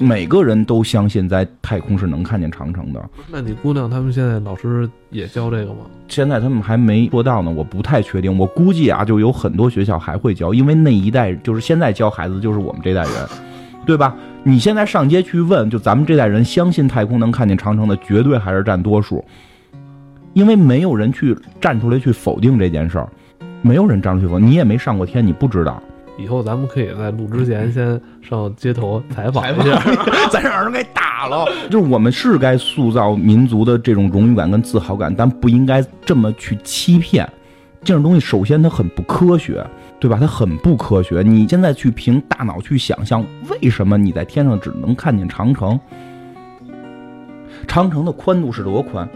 [0.00, 3.04] 每个人都相信在太空是能看见长城的。
[3.30, 5.80] 那你姑娘他们现在老师也教这个吗？
[6.08, 8.38] 现在他们还没做到呢，我不太确定。
[8.38, 13.12] 我估计啊，就有很多学校还会教，因为那一代就是现在教孩子就是我们这代人，
[13.84, 14.16] 对吧？
[14.42, 19.24] 你现在上街去问，就咱们这代人相信太空能看见长城的，绝对还是占多数，
[20.32, 23.08] 因为没有人去站出来去否定这件事儿，
[23.62, 25.82] 没有人站出去否，你也没上过天，你不知道。
[26.16, 29.82] 以后咱们可以在录之前先上街头采访一下，
[30.30, 31.44] 咱让人给打了。
[31.68, 37.28] 就是我们是该塑造民族的这种荣誉感跟自豪感，但不应该这么去欺骗。
[37.82, 39.66] 这种东西首先它很不科学，
[40.00, 40.16] 对吧？
[40.20, 41.22] 它很不科学。
[41.22, 45.78] 你现在去凭大脑去想象，为什么你在天上只能看见长城？
[47.66, 49.06] 长城的宽度是多宽？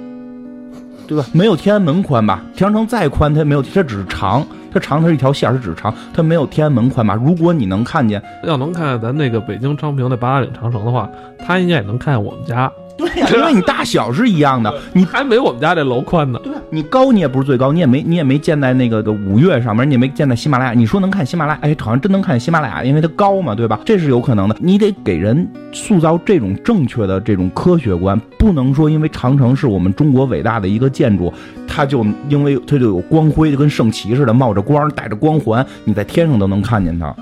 [1.07, 1.25] 对吧？
[1.33, 2.43] 没有天安门宽吧？
[2.55, 4.47] 长城再宽，它也没有，它只是长。
[4.73, 7.15] 它长它是一条线儿，它只长，它没有天安门宽吧？
[7.15, 12.71] 如果你能看见，要能看见咱那个北京昌平的八达岭长城的话，它应该也能看见我们家。
[12.99, 16.41] 对呀、因为你大小是一样的， 你还没我们家这楼宽呢。
[16.43, 16.59] 对吧？
[16.69, 20.73] 你高你也不是最高，你也没你也没建在那个的五岳上面，你也没建在喜马拉雅。
[20.73, 21.61] 你说能看喜马拉雅？
[21.63, 23.79] 哎，好像真能看见喜马拉雅，因为它高嘛，对吧？
[23.85, 24.57] 这是有可能的。
[24.59, 31.33] 你得给人塑造这种正确的这种科学观，不能说因为长城是我们中国伟大的一个建筑，
[31.79, 37.15] 它就因为它就有光辉，就跟圣骑似的，冒着光，带着光环，你在天上都能看见它。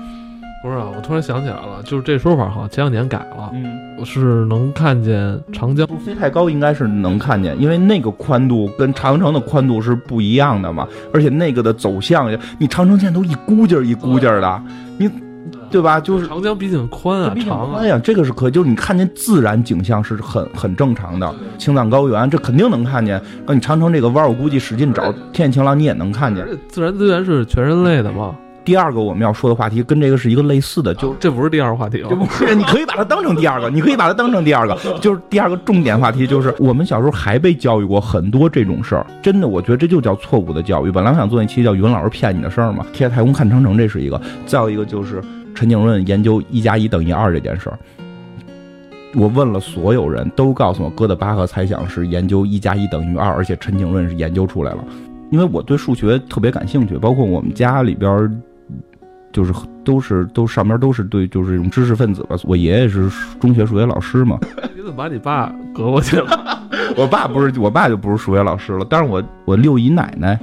[0.63, 4.03] 不是啊，我突然想起来了，就是这说法好像前两年改了，嗯。
[4.03, 5.85] 是能看见长江。
[5.85, 14.63] 不飞太高应该是能看见，因为那个宽度跟长城的宽度是不一样的嘛，而且那个的走向，你长城线都一股劲儿一股劲儿的，
[14.97, 15.07] 你
[15.69, 15.99] 对吧？
[15.99, 17.87] 就是长江毕竟宽啊，长啊宽。
[17.87, 21.33] 呀，这个是可以，就是你看见自然景象是很很正常的。
[21.57, 32.15] 青藏高原这肯定能看见，那你长城这个弯儿，我估计使劲找，天气晴朗你也能看见自然资源是全人类的嘛，第二个我们要说的话题跟这个是一个类似的，就这不是第二个话题了这。
[32.15, 40.91] 不是，你可以把它当成第二个，你可以把它当成第二个，就是第二个重点话题，就是我们小时候还被教育过很多这种事儿，真的，我觉得这就叫错误的教育。
[40.91, 45.23] 本来我想做一期叫语文老师骗你的事儿嘛，贴太空看长城，这是一个；再有一个就是
[45.57, 47.79] 陈景润研究一加一等于二这件事儿。
[49.15, 54.85] 我问了所有人都告诉我，哥德巴赫猜想是研究一加一等于二，而且陈景润是研究出来了。
[55.31, 58.31] 因为我对数学特别感兴趣，包括我们家里边儿
[59.33, 59.51] 就是
[59.83, 62.35] 都是都上边都是对就是这种知识分子吧。
[62.43, 64.37] 我爷爷是中学数学老师嘛，
[64.77, 66.67] 你怎么把你爸隔过去了？
[66.95, 70.39] 我爸不是我爸就不是数学老师了，但是我我六姨奶奶，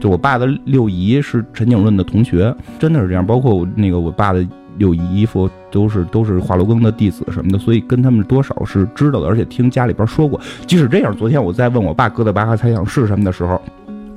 [0.00, 3.26] 就我爸的六姨是陈景润的同学，真的是这样。
[3.26, 10.40] 包括我那个我爸的六姨夫都是都是华罗庚的弟子什么的，所以跟他们多少是知道的，而且听家里边说过。
[10.66, 13.60] 即使这样，昨天我在问我爸哥德巴赫猜想是什么的时候，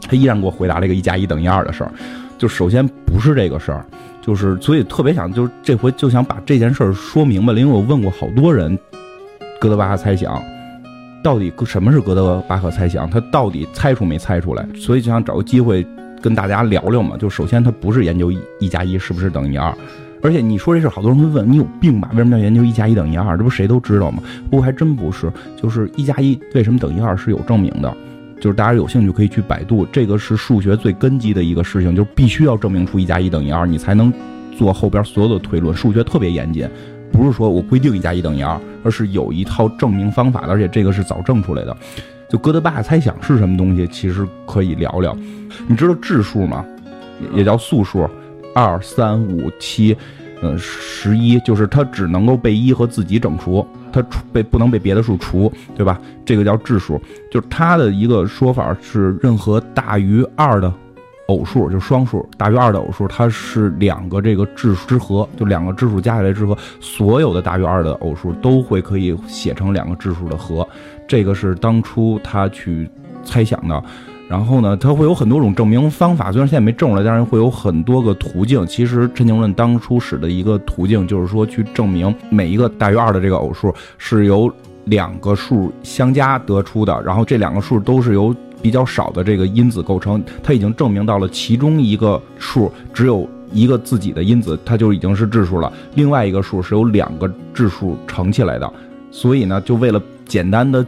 [0.08, 1.92] 他依然给我回答了一个一加一等于二的事儿。
[2.38, 3.86] 就首先不是这个事儿，
[4.22, 8.78] 就是所以特别想就是这回就想把这件事儿说明白了，因为我问过好多人，
[9.60, 10.42] 哥德巴赫猜想。
[11.24, 13.10] 到底什么是哥德巴赫猜想？
[13.10, 14.68] 他到底猜出没猜出来？
[14.76, 15.86] 所以就想找个机会
[16.22, 17.16] 跟大家聊聊嘛。
[17.18, 19.74] 就首先，他不是研究一加一是不是等于二，
[20.22, 22.10] 而且你说这事，好多人会问你有病吧？
[22.14, 23.38] 为什么要研究一加一等于二？
[23.38, 24.24] 这不谁都知道吗？
[24.50, 25.32] 不过还真不是，
[25.62, 27.94] 就是一加一为什么等于二是有证明的。
[28.40, 34.12] 就是大家有兴趣可以去百度，这个是数学最根基的一个事情，就是必须要证明出一加一等于二，你才能
[34.58, 35.76] 做后边所有的推论。
[35.76, 36.68] 数学特别严谨，
[37.12, 41.76] 不是说我规定一加一等于二，而是有一套证明方法的，而且这个是早证出来的。
[42.30, 45.16] 就哥德巴赫猜想是什么东西，其实可以聊聊。
[45.68, 46.66] 你知道质数吗？
[47.34, 48.10] 也也叫素数，
[48.56, 49.96] 二、三、五、七，
[50.42, 56.00] 呃，十一，就是它只能够被一和自己整除，它除被不能被别的数除，对吧？
[56.26, 57.00] 这个叫质数。
[57.30, 60.74] 就是它的一个说法是，任何大于二的
[61.32, 70.68] 偶数，就双数，大于二的偶数，它是两个这个质数之和，就两个质数加起来之和，所有的大于二的偶数都会可以写成两个质数的和。
[71.08, 72.90] 这个是当初他去
[73.24, 73.84] 猜想的。
[74.30, 78.66] 然后呢，它会有很多种证明方法，虽然现在没证出来，但是会有很多个途径。
[78.66, 84.50] 其实陈景润当初使的一个途径，就是说去证明每一个大于二的这个偶数是由
[84.86, 90.24] 两个数相加得出的，然后这两个数都是由比较少的这个因子构成。
[90.44, 98.72] 他已经证明到了其中一个数只有一个自己的因子，它就已经是质数了；另外一个数是由两个质数乘起来的。
[99.12, 100.86] 所以呢，就为了简单的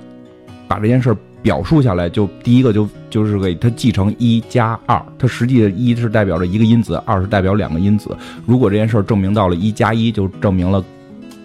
[0.66, 8.16] 把这件事儿表述下来，就第一个就就是给它记成一加二，它实际的一是代表着一个因子，二是代表两个因子。
[8.46, 10.82] 如果这件事儿证明到了一加一，就证明了，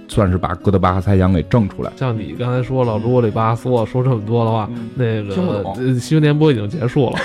[0.08, 1.92] 算是把哥德巴赫猜想给证出来。
[1.96, 7.18] 像你刚才说了，如果里吧嗦说这么多的话，那听不懂个呃新闻联播已经结束了，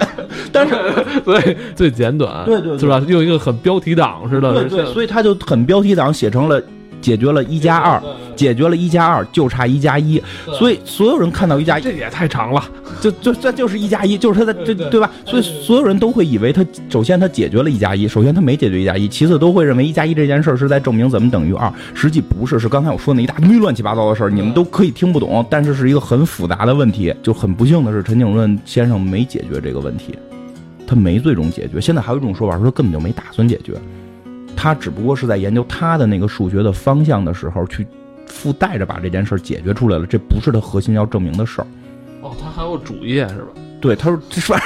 [0.52, 0.74] 但是
[1.24, 3.02] 所以最简短，对对对是吧？
[3.06, 6.60] 用一个很标题党似的，对对，对所以他就很标题党写成了
[7.00, 8.02] 解决了一加二，
[8.40, 10.18] 解决了一加二，就差一加一。
[10.58, 12.64] 所以所有人看到一加一，这也太长了，
[12.98, 15.10] 就就这就是一加一，就是他的这对吧？
[15.26, 27.14] 所以所有人都会以为他首先他解决了一加一，首先他没解决一加一，其次都会认为一加一这件事儿是在证明怎么等于二，实际不是，是刚才我说那一大堆乱七八糟的事儿，你们都可以听不懂，但是是一个很复杂的问题。
[27.22, 30.18] 就很不幸的是，陈景润先生没解决这个问题，
[30.86, 31.78] 他没最终解决。
[31.78, 33.74] 现在还有一种说法说他根本就没打算解决，
[34.56, 37.86] 他只不过是在研究他的那个数学的方向的时候去。
[38.30, 41.66] 附带着把这件事儿解决出来了，这不是他核心要证明的事儿。
[42.22, 43.48] 哦，他还有主业是吧？
[43.80, 44.58] 对，他说这刷，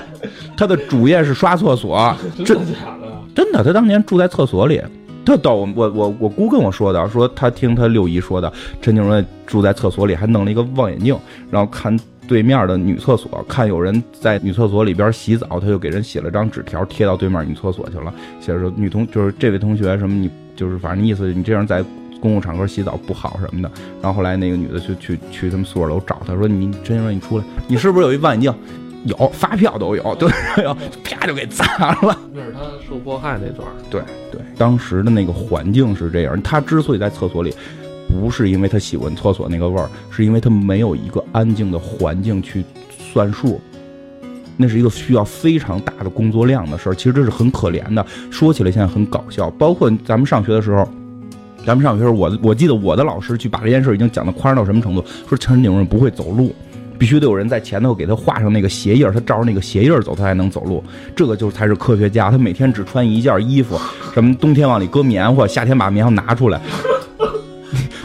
[0.56, 3.12] 他的主业是刷厕所， 真的假的？
[3.34, 4.80] 真的，他当年住在厕所里。
[5.24, 8.50] 特逗，我我我姑跟我说的，说他听他六姨说的，
[8.80, 11.14] 陈景润住在厕所里，还弄了一个望远镜，
[11.50, 11.94] 然后看
[12.26, 21.84] 对面的女厕所，看有人在女厕所里边洗澡，他就给人写了张纸条贴到对面女厕所去了，写着说女同就是这位同学什么你就是反正意思你这样在
[22.20, 23.70] 公共场合洗澡不好什么的。
[24.02, 28.54] 然后后来那个女的就去去他们宿舍楼找他说你陈先生你出来，你是不是有一望远镜？
[29.04, 30.28] 有发票都有，对，
[31.04, 31.64] 啪就给砸
[32.02, 32.18] 了。
[32.34, 33.66] 那是他受迫害那段。
[33.88, 34.02] 对
[34.32, 36.42] 对，当时的那个环境是这样。
[36.42, 37.54] 他之所以在厕所里，
[38.08, 42.64] 不是因为他喜欢厕所那个味儿，是因为他没有一个安静的环境去
[43.12, 43.60] 算数。
[44.56, 46.94] 那是一个需要非常大的工作量的事儿。
[46.94, 48.04] 其实这是很可怜的。
[48.32, 49.48] 说起来现在很搞笑。
[49.50, 50.86] 包括咱们上学的时候，
[51.68, 56.50] 咱们上学时候，我我记得我的老师去把这件事已经讲的夸张到什么程度，说陈景润不会走路。
[56.96, 60.82] 必须得有人在前头给他画上那个鞋印他照着那个鞋印走，他才能走路。
[61.14, 62.30] 这个就是才是科学家。
[62.30, 63.78] 他每天只穿一件衣服，
[64.14, 66.58] 什么冬天往里搁棉花，夏天把棉花拿出来。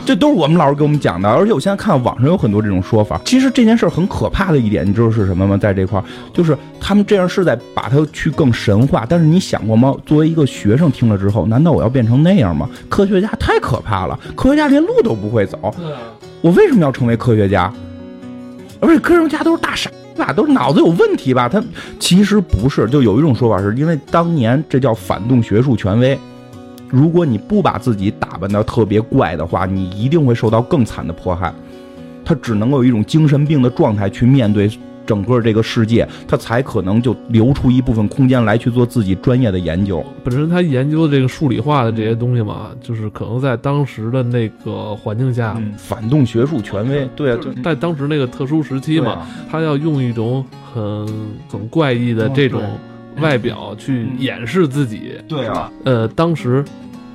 [0.05, 1.29] 这都是我们老师给我们讲的。
[1.29, 3.19] 而且我现在看网上有很多这种说法。
[3.23, 5.55] 其实这件事很可怕的一点，你知道是什么吗？
[5.55, 9.05] 在这块儿，就是他们这样是在把它去更神话。
[9.07, 9.95] 但是你想过吗？
[10.05, 12.69] 作为一个学生听了之后，难道我要变成那样吗？
[12.89, 15.73] 科学家太可怕了，科学家连路都不会走。
[16.41, 17.73] 我为什么要成为科学家？
[18.79, 21.49] 而且科学家都是大傻吧，都是脑子有问题吧？
[21.49, 21.59] 他
[21.99, 26.15] 其实不是，就有一种说法，是因为当年这叫反动学术权威。
[26.87, 31.51] 如果你不把自己打扮的特别怪的话，你一定会受到更惨的迫害。
[32.23, 34.69] 他只能够有一种精神病的状态去面对。
[35.05, 40.03] 整个这个世界，他才可能就留出一部分空间来去做自己专业的研究。
[40.23, 47.07] 本身他研究这个数理化的这些东西嘛，就是可能在当时的那个环境下，反动学术权威。
[47.15, 51.07] 对啊，在当时那个特殊时期嘛，他要用一种很
[51.49, 52.61] 很怪异的这种
[53.19, 55.13] 外表去掩饰自己。
[55.27, 56.63] 对啊，呃，当时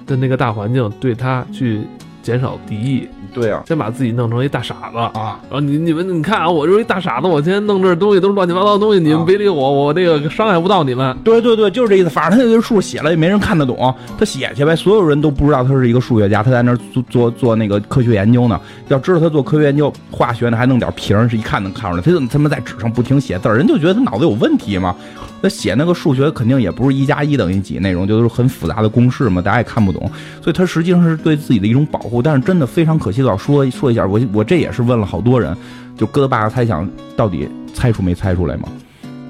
[0.06, 1.80] 的那个大环境对他去
[2.28, 3.08] 减少敌意。
[3.32, 5.38] 对啊，先把自己弄成一大傻子啊！
[5.48, 11.16] 然后你你们你看啊，我就是一大傻子，我今天弄这东西都是乱七八糟的东西，你们别理我，我这个伤害不到你们。
[11.24, 12.10] 对对对，就是这意思。
[12.10, 18.60] 反正他那个数写了也没人看得懂，他写去呗，所有人都不知道他是一个数学家，他在那做做做那个科学研究呢。
[18.88, 22.02] 要知道他做科学研究，化学呢还弄点瓶，是一看能看出来。
[22.02, 24.94] 他怎么他妈在纸上不停写字，人就觉得他脑子有问题嘛。
[25.40, 30.10] 那写那个数学肯定也不是一加一等于几那种，就是很复杂的公式嘛，大家也看不懂。
[30.42, 32.20] 所以他实际上是对自己的一种保护。
[32.20, 35.56] 但是真的非常可惜的要说说一下，我我这也是问了好多人，
[35.96, 38.68] 就哥德巴赫猜想到底猜出没猜出来嘛？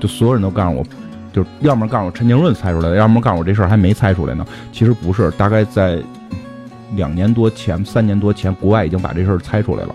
[0.01, 0.85] 就所有人都告诉我，
[1.33, 4.47] 就要么告诉我陈景润猜出来的，要么告诉我这事儿还没猜出来呢。
[4.73, 5.99] 其实不是，大概在
[6.97, 9.95] 两年多前、三年多前，国外已经把这事儿猜出来了，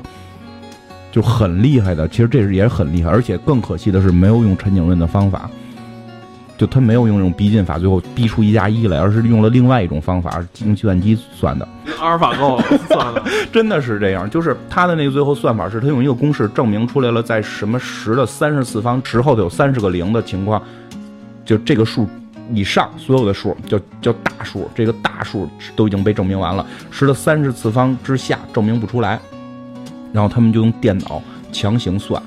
[1.11, 2.07] 就很厉害的。
[2.07, 5.49] 其实这是也很厉害，而且更可惜的是没有用陈景润的方法。
[6.57, 11.67] 就他没有用这种逼近法，最后逼出一加一来，而是用了另外一种方法，用计算机算的。
[11.99, 14.29] 阿尔法狗算了， 真的是这样。
[14.29, 20.61] 就是他的那个最后算法是他用一个公式证明出来了，在什么十的三十次方之后头有三十个零的情况，
[21.43, 22.07] 就这个数
[22.53, 26.65] 以上所有的数叫叫大数，这个大数都已经被证明完了。
[26.91, 29.19] 十的三十次方之下证明不出来，
[30.13, 32.21] 然后他们就用电脑强行算，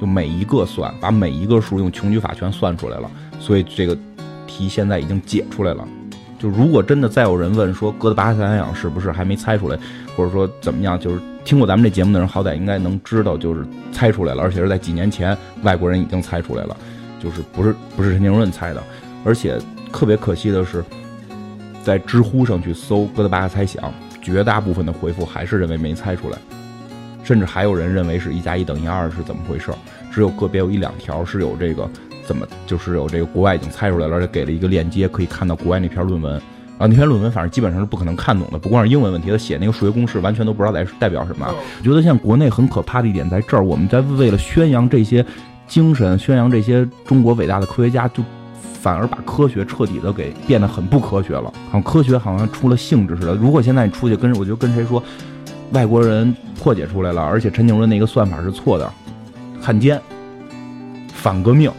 [0.00, 3.10] 就每一个算，把每一个数用穷举法全算出来了。
[3.42, 3.98] 所以这个
[4.46, 5.86] 题现在已经解出来了。
[6.38, 9.76] 就如果真的再有人问说哥德巴赫猜想是不是还没猜出来，
[10.16, 16.76] 或者说怎么样，就是听过咱们这节目的人好歹应该能知道，就是猜出来了，而且是在几年前外国人已经猜出来了，
[17.20, 18.82] 就是不是不是陈景润猜的。
[19.24, 19.58] 而且
[19.92, 20.84] 特别可惜的是，
[21.84, 26.38] 在知乎上去搜哥德巴赫猜想，绝大部分的回复还是认为没猜出来，
[27.22, 29.70] 甚至还有人认为是一加一等于二是怎么回事，
[30.12, 31.88] 只有个别有一两条是有这个。
[32.32, 36.34] 怎么就是有这个国外已经猜出来了，而且给了一个链接，可以看到国外那篇论文
[36.78, 36.86] 啊。
[36.86, 41.46] 那篇论文反正基本上是不可能看懂的，不光是英文问题，他写那个数学公式完全都不知道在代表什么。
[41.46, 45.22] 我觉得像国内很可怕的一点在这儿，我们在为了宣扬这些
[45.66, 48.22] 精神，宣扬这些中国伟大的科学家，就
[48.80, 51.52] 反而把科学彻底的给变得很不科学了。
[51.66, 53.34] 好像科学好像出了性质似的。
[53.34, 55.02] 如果现在你出去跟，我就跟谁说，
[55.72, 58.90] 外国人破解出来了，而且陈景润那个算法是错的，
[59.60, 60.00] 汉奸，
[61.12, 61.70] 反革命。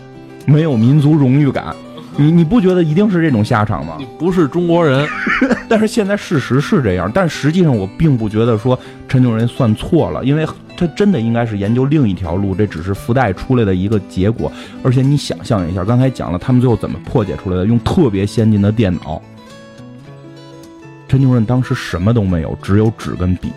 [0.45, 1.75] 没有民族荣誉感，
[2.17, 3.95] 你你不觉得一定是这种下场吗？
[3.97, 5.07] 你不是中国人，
[5.69, 7.09] 但是现在事实是这样。
[7.13, 8.77] 但实际上我并不觉得说
[9.07, 14.51] 陈景仁算错了，因为他真的应该是研究另一条路，这只是附带出来的一个结果。
[14.83, 19.21] 而且你想象一下，刚才讲了他们最后怎么破解出来的，用特别先进的电脑。
[21.07, 23.49] 陈景润当时什么都没有，只有纸跟笔，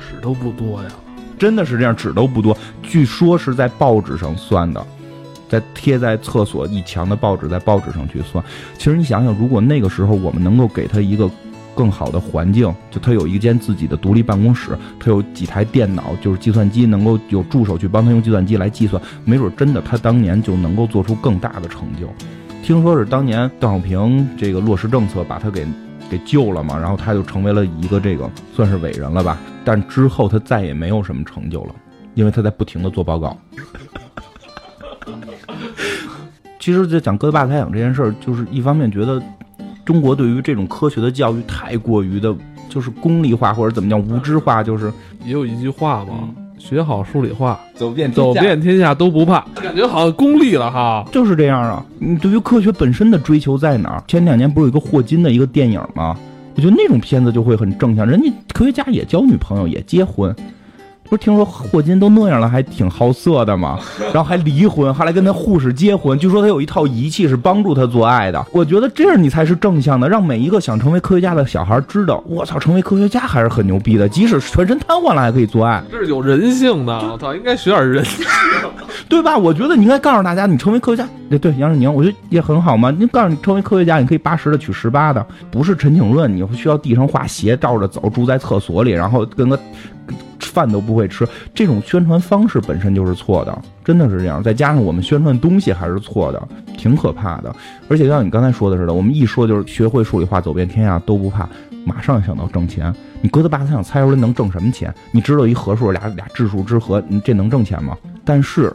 [0.00, 0.88] 纸都不多呀，
[1.38, 2.56] 真的是这样，纸都不多。
[2.82, 4.84] 据说是在报纸上算的。
[5.48, 8.44] 在贴在厕所一墙的报纸，在报纸上去算。
[8.76, 11.30] 其实你想想，如果那个时候我们能够给他一个
[11.74, 22.08] 更好的环境，就他有一间自己的独立办公室，他有几台电脑，就是计算机能够有助手去帮他用计算机来计算，没准真的他当年就能够做出更大的成就。
[22.62, 25.66] 听说是当年邓小平这个落实政策把他给
[26.10, 31.74] 给救了嘛，然后他就成为了一个这个算是伟人了吧，但之后他再也没有什么成就了，
[32.14, 33.36] 因为他在不停的做报告。
[36.68, 39.18] 其实，在讲哥德巴猜想这件事儿，就是一方面觉得
[39.86, 42.36] 中国对于这种科学的教育太过于的，
[42.68, 44.92] 就是功利化或者怎么讲无知化，就是
[45.24, 51.08] 也有一句话嘛，学好数理化，走遍走遍天下都不怕，感觉好像功利了哈。
[51.10, 54.04] 就是这样啊，你对于科学本身的追求在哪儿？
[54.06, 56.14] 前两年不是有一个霍金的一个电影吗？
[56.54, 60.36] 我觉得那种片子就会很正向，人家科学家也交女朋友，也结婚。
[61.08, 63.78] 不是听说霍金都那样了，还挺好色的吗？
[64.12, 66.18] 然后还离婚，后来跟他护士结婚。
[66.18, 68.44] 据说他有一套仪器是帮助他做爱的。
[68.52, 74.08] 我觉得这样你才是正向的，让每一个想成为科学家的小孩知道，我操，成为科学家还是很牛逼的。
[74.08, 76.92] 即使全身瘫痪了，还可以做爱，这是有人性的。
[77.10, 78.26] 我操，应该学点人性，
[79.08, 79.36] 对吧？
[79.36, 82.90] 我觉得你应该告诉大家，你成为科学家，对对，杨振宁，我觉得也很好嘛。
[82.90, 89.58] 你告诉你成为科学家，你可以八十的娶十八的，不是陈景润，你需要地上画鞋，照着走，住在厕所里，然后跟个。
[90.40, 94.42] 饭都不会吃，这种宣传方式本身就是错的，真的是这样。
[94.42, 97.54] 再加上我们宣传东西还是错的，挺可怕的。
[97.88, 101.48] 而且像你刚才说的似的，我们一说就是学会数理化，走遍天下都不怕，
[101.84, 102.92] 马上想到挣钱。
[103.20, 104.92] 你哥德巴赫想猜出来能挣什么钱？
[105.10, 107.96] 你知道一合数俩俩质数之和，你这能挣钱吗？
[108.24, 108.72] 但是，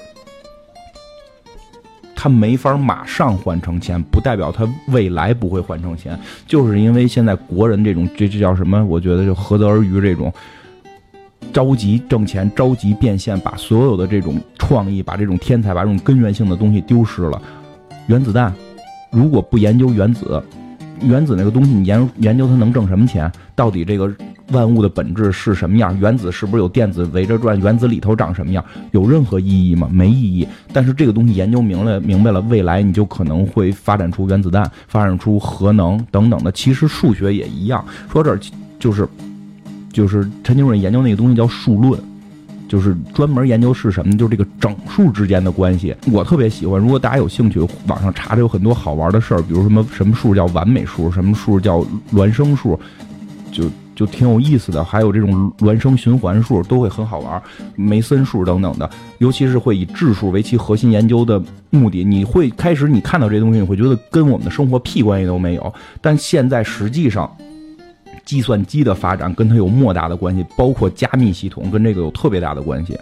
[2.16, 6.18] 他没法马上换成钱，不代表他未来不会换成钱。
[6.48, 8.84] 就是因为现在国人这种这这叫什么？
[8.86, 10.32] 我觉得就何德而语这种。
[11.52, 17.42] 着急挣钱，着急变现，把所有的这种创意，把这种天才，把这种根源性的东西丢失了。
[18.08, 18.54] 原子弹，
[19.12, 20.42] 如果不研究原子，
[21.02, 23.32] 原子那个东西，你研研究它能挣什么钱？
[23.56, 24.12] 到底这个
[24.52, 25.98] 万物的本质是什么样？
[26.00, 27.60] 原子是不是有电子围着转？
[27.60, 28.64] 原子里头长什么样？
[28.92, 29.88] 有任何意义吗？
[29.92, 30.48] 没意义。
[30.72, 36.52] 但是这个东西研究明了明白了，未来你就可能会发展出原子弹，发展出核能等等的。
[36.52, 37.86] 其实数学也一样。
[38.12, 38.40] 说这儿
[38.80, 39.08] 就是。
[39.94, 42.02] 就是陈景润研究那个东西叫数论，
[42.68, 44.18] 就是专门研究是什么？
[44.18, 45.96] 就是这个整数之间的关系。
[46.12, 52.80] 我特别喜欢，如果大家有兴趣，网上查着有很多好玩的事儿，比如什么什么数叫完美数，什么数叫孪生数，
[53.52, 53.66] 就
[53.96, 54.84] 就挺有意思的。
[54.84, 57.40] 还有这种孪生循环数都会很好玩，
[57.76, 58.90] 梅森数等等的，
[59.20, 61.40] 尤其是会以质数为其核心研究的
[61.70, 62.04] 目的。
[62.04, 65.72] 你会开始你看到这东西，你会觉得跟我们的生活屁关系都没有，
[66.02, 67.30] 但现在实际上。
[68.26, 72.98] 计算机的发展跟它有莫大的关系，包括加密系统跟这个有特别大的关系。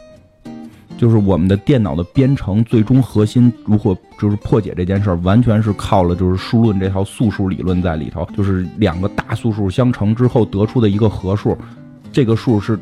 [0.98, 11.58] 就是我们的电脑的编程最终核心如何就是破解这件事儿，完全是靠了就是数论这套素数理论在里头，就是两个大素数相乘之后得出的一个合数，
[12.12, 12.80] 这个数是。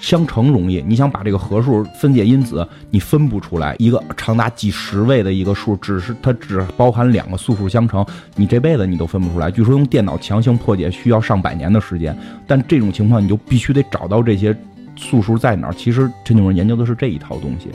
[0.00, 3.76] 相乘容易，你想把这个合数分解因子，你分不出来。
[3.78, 8.04] 一个长达几十位的一个数，只是它只包含两个素数相乘，
[8.34, 9.50] 你这辈子你都分不出来。
[9.50, 12.16] 据说用电脑强行破解需要上百年的时间，
[12.46, 14.56] 但这种情况你就必须得找到这些
[14.96, 15.74] 素数在哪儿。
[15.74, 17.68] 其实陈景润研究的是这一套东西，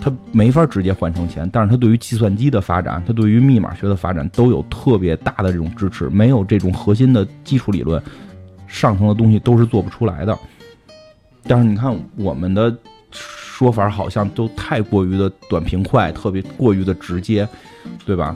[0.00, 6.08] 他没法直接换成钱，但是他对于计算机的发展，他对于密码学的发展都有特别大的这种支持。
[6.08, 8.00] 没有这种核心的基础理论，
[8.68, 10.38] 上层的东西都是做不出来的。
[11.46, 12.74] 但是你看，我们的
[13.10, 17.48] 说法好像都太过于的短平快，特别过于的直接，
[18.06, 18.34] 对吧？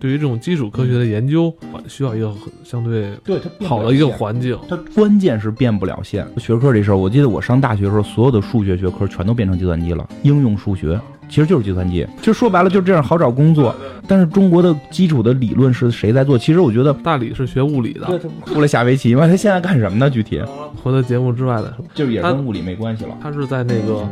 [0.00, 1.54] 对于这种基础科学的研究，
[1.88, 4.58] 需要一个很相对对它好的一个环境。
[4.68, 6.26] 它关键是变不了线。
[6.36, 11.00] 学科这事儿，我记得我上大学的时候，所有的数学学科全都变成计算机了，应用数学。
[11.28, 13.74] 其实就是计算机，其实说白了就是这样好找工作。
[14.06, 16.38] 但是中国的基础的理论是谁在做？
[16.38, 19.26] 其实我觉得大理是学物理的，出来下围棋嘛。
[19.26, 20.08] 他现在干什么呢？
[20.08, 20.40] 具体？
[20.82, 23.16] 活在节目之外的，就是也跟物理没关系了。
[23.20, 24.06] 他是在那个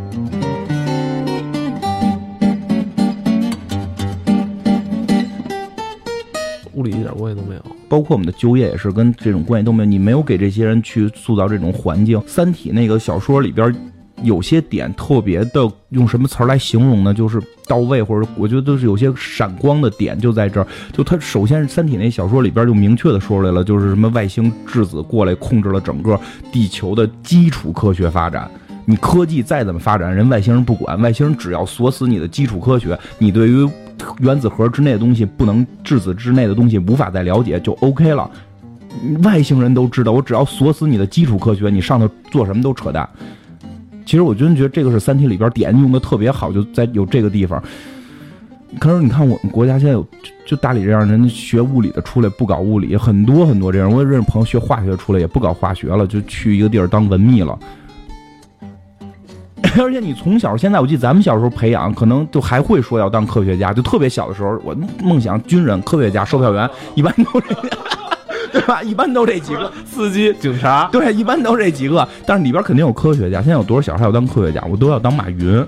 [6.73, 7.63] 物理一点关系都没有。
[7.89, 9.87] 包括我们的就业也是跟这种关系都没有。
[9.87, 12.21] 你没有给这些人去塑造这种环境。
[12.27, 13.73] 三体那个小说里边。
[14.23, 17.13] 有些点特别的，用什么词儿来形容呢？
[17.13, 20.67] 就是到位，或者我觉得都是有些闪光的点就在这儿。
[20.93, 26.19] 就它首先，《三体》那小说里边就明确的说出来了，就是什么外星质子过来控制了整个
[26.51, 28.51] 地球的基础科学发展。
[28.85, 33.69] 你科技再怎么发展，人外星人不管，外星人只要锁死你的基础科学，你对于
[34.19, 38.29] 原子核之内的东西不能，质子之内的东西无法再了解，就 OK 了。
[39.23, 43.09] 外星人都知道，我只要锁死你的基础科学，你上头做什么都扯淡。
[44.05, 47.63] 其实我真觉得这个是《三体》里边点用的特别好，就在有这个地方。
[48.79, 50.07] 可是你看我们国家现在有
[50.47, 53.91] 就大理这样人学物理的出来不搞物理，很多很多这样。
[53.91, 57.59] 我也认识朋友学化学出来也不搞化学了，就去一个地儿当文秘了。
[59.79, 67.63] 而且你从小，现在我记得咱们小时候培养，可能就还会说要当科学家，就特别小的时候，我梦想军人、科学家、售票员，一般都这样，
[68.53, 68.83] 对吧？
[68.83, 72.07] 一般都这几个， 司机、警察，对，一般都这几个。
[72.27, 74.63] 但是里边肯定有科学家，现在有多少小孩要当科学家？
[74.71, 75.65] 我都要当马云，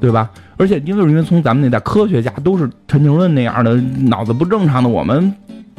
[0.00, 0.30] 对吧？
[0.56, 3.74] 而且因为因为从咱们那代科学家都是陈景润那样的
[4.06, 5.32] 脑子不正常的，我们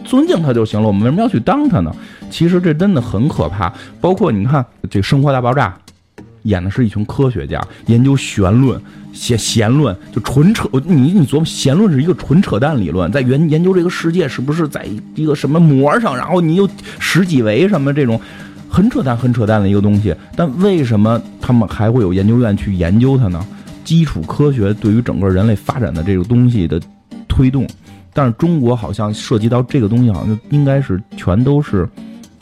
[0.06, 1.92] 尊敬他就行了，我们为什么要去当他呢？
[2.30, 3.74] 其实这真的很可怕。
[4.00, 5.76] 包括你看这《生活大爆炸》。
[6.44, 8.80] 演的是一群科学家研究弦论、
[9.12, 10.70] 写弦论，就纯扯。
[10.86, 16.70] 你你琢磨，弦论是一个纯扯淡理论，在研研究这个世界是不是在一个什么膜上，然后你有
[17.00, 18.20] 十几维什么这种，
[18.70, 20.16] 很扯淡、很扯淡的一个东西。
[20.36, 23.46] 但为什么他们还会有研究院去研究它呢？
[23.84, 26.80] 基础科学对于整个人类发展的这个东西的
[27.28, 27.68] 推动，
[28.14, 31.90] 但是中国好像涉及到这个东西，好像应该是全都是。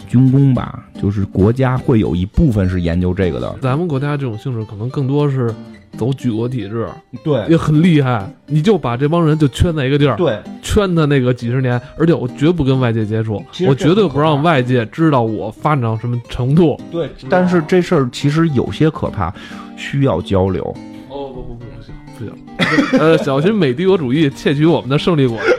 [0.08, 3.56] 军工吧，就是国家会有一部分是研究这个的。
[3.62, 5.54] 咱们国家这种性质可能更多是
[5.98, 6.88] 走举国体制，
[7.24, 8.30] 对，也很厉害。
[8.46, 16.80] 你就把这帮人就圈在一个地儿，对，圈他那个几十年，而且我绝不跟外界接触，我绝对不让外界知道我发展到什么程度。
[16.92, 19.34] 对，但是这事儿其实有些可怕，
[19.76, 20.64] 需要交流。
[21.10, 25.57] 哦不不不不行不行，呃，小心美帝国主义窃取我们的胜利果实。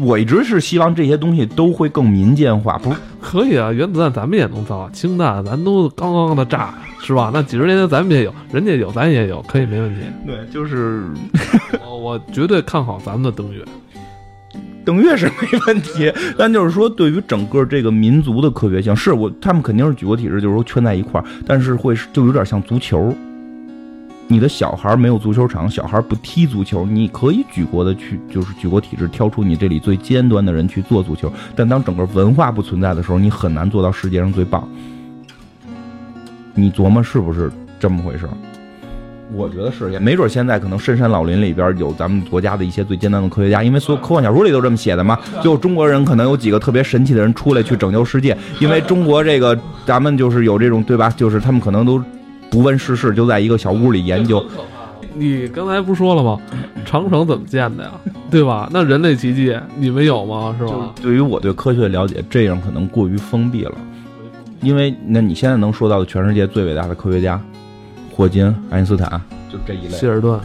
[0.00, 3.70] 我一直是希望这些东西都会更民间化，不可以啊？
[3.70, 7.30] 原子弹咱们也能造，氢弹咱都刚刚的炸，是吧？
[7.34, 10.00] 那几十年前咱们也有，人家有，咱也有，可以没问题。
[10.26, 11.04] 对，就是
[11.84, 13.62] 我绝对看好咱们的登月，
[14.84, 23.14] 登月是没问题， 但就是说对于整个这个民族的科学性，是我他们肯定是举国体制，就是说圈在一块儿，但是会就有点像足球。
[24.32, 31.32] 你的小孩没有足球场，小孩不踢足球，你可以举国的去，就是举国体制挑出你这里最尖端的人去做足球。
[31.56, 34.68] 但当整个文化不存在的时候，你很难做到世界上最棒。
[36.54, 37.50] 你琢磨是不是
[37.80, 38.28] 这么回事？
[39.34, 45.18] 我觉得是，也没准现在可能深山老林里边有咱们国家的一些最尖端的科学家，因为所有科幻小说里都这么写的嘛。
[45.42, 51.12] 最后中国人可能有几个特别神奇的人出来去拯救世界，因为中国这个咱们就是有这种对吧？
[51.16, 52.00] 就是他们可能都。
[52.50, 54.44] 不问世事，就在一个小屋里研究。
[55.14, 56.40] 你刚才不说了吗？
[56.84, 57.90] 长城怎么建的呀？
[58.30, 58.68] 对吧？
[58.72, 60.54] 那人类奇迹你们有吗？
[60.58, 60.92] 是吧？
[61.00, 63.74] 对于我对科学的了解，这样可能过于封闭了。
[64.62, 67.40] 因为那你现在能说到的全世界最伟大的科学家，
[68.14, 69.20] 霍金、爱因斯坦，
[69.50, 69.90] 就这一类。
[69.90, 70.38] 希尔顿。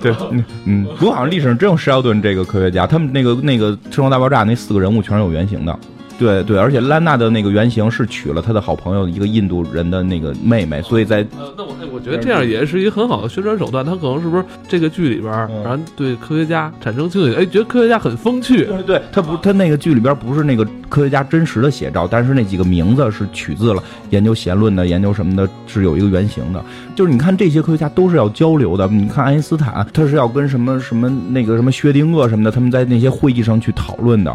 [0.00, 0.14] 对，
[0.64, 5.78] 嗯，不过好像历史上真有施奥顿这个科学家，他们那个那个《生活大爆炸》那四个人物全是有原型的。
[6.18, 13.84] 对对，而且兰娜的那个原型是娶了他的好朋友一个印度人的那个妹妹，所以在呃，那我我觉得这样也是一个很好的宣传手段。
[13.84, 15.30] 他可能是不是这个剧里边
[15.62, 17.34] 然后对科学家产生兴趣？
[17.34, 18.64] 哎，觉得科学家很风趣。
[18.64, 26.64] 对对，他不，他那个剧里边不是那个科学家真实的写照，但是那几个名字是取自了研究弦论的、研究什么的，是有一个原型的。
[26.94, 28.86] 就是你看这些科学家都是要交流的。
[28.88, 34.34] 你看爱因斯坦，他是要跟什么什么那个什么薛定谔什么的，他们在那些会议上去讨论的。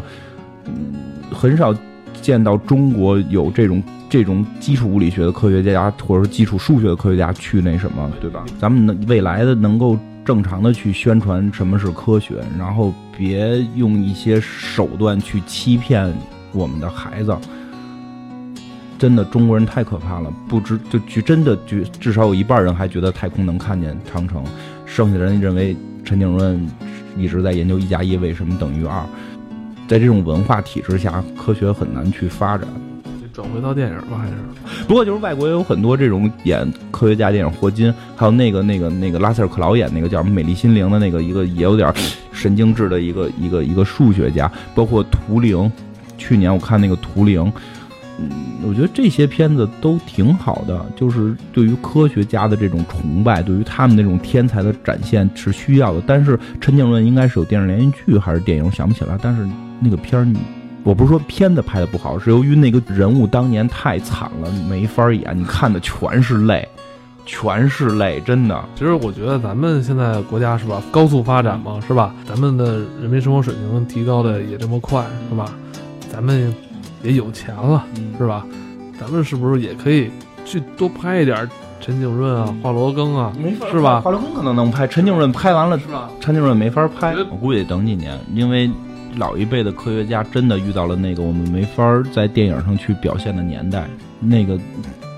[0.68, 1.11] 嗯。
[1.42, 1.74] 很少
[2.22, 8.46] 见到中国有这种这种基础物理学的科学家，或者说基础数学的科学家去那什么，对吧？
[8.60, 16.14] 咱们能未来的能够正常的去宣传什么是科学，然后别用一些手段去欺骗
[16.52, 17.36] 我们的孩子。
[19.00, 24.44] 真的，中国人太可怕了，不知就就真的就至少有一半人还觉得太空能看见长城，
[24.86, 25.76] 剩下的人认为
[26.06, 26.64] 陈景润
[27.18, 29.04] 一直在研究一加一为什么等于二。
[29.92, 32.66] 在这种文化体制下，科学很难去发展。
[33.34, 34.86] 转回到电影吧，还是？
[34.88, 41.94] 不过就是外国也有很多这种演科学家电影，霍金，还有那个那个那个拉塞尔克劳演那个叫什么《美丽心灵》的那个一个也有点
[42.32, 45.70] 神经质的一个一个一个数学家，包括图灵。
[46.18, 47.52] 去年我看那个图灵，
[48.18, 48.30] 嗯，
[48.66, 56.02] 我觉得这些片子都挺好的，就是对于科学家的这种崇拜，对于他们那种天才的展现是需要的。
[56.08, 59.46] 但是陈景润应该是有电视连续剧还是电影，想不起来，但是。
[59.84, 60.28] 那个片儿，
[60.84, 66.68] 我不是说片子拍的不好，是由于那个人物当年太惨了，没法演，你看的全是泪，
[67.26, 68.64] 全是泪，真的。
[68.76, 72.14] 其实我觉得咱们现在国家是吧，高速发展嘛，是吧？
[72.26, 75.52] 咱们的人民生活水平提高的也这么快，是吧？
[76.12, 76.54] 咱们
[77.02, 77.84] 也有钱了，
[78.20, 78.46] 是吧？
[79.00, 80.12] 咱们是不是也可以
[80.46, 83.34] 去多拍一点陈景润啊、华罗庚啊，
[83.72, 84.02] 是吧？
[84.02, 86.10] 华罗庚可能能拍，陈景润拍完了，是吧？
[86.20, 88.70] 陈景润没法拍，我估计得等几年，因为。
[89.18, 91.84] 老一辈的科学家真的遇到了那个我们没法
[92.14, 93.86] 在电影上去表现的年代，
[94.20, 94.58] 那个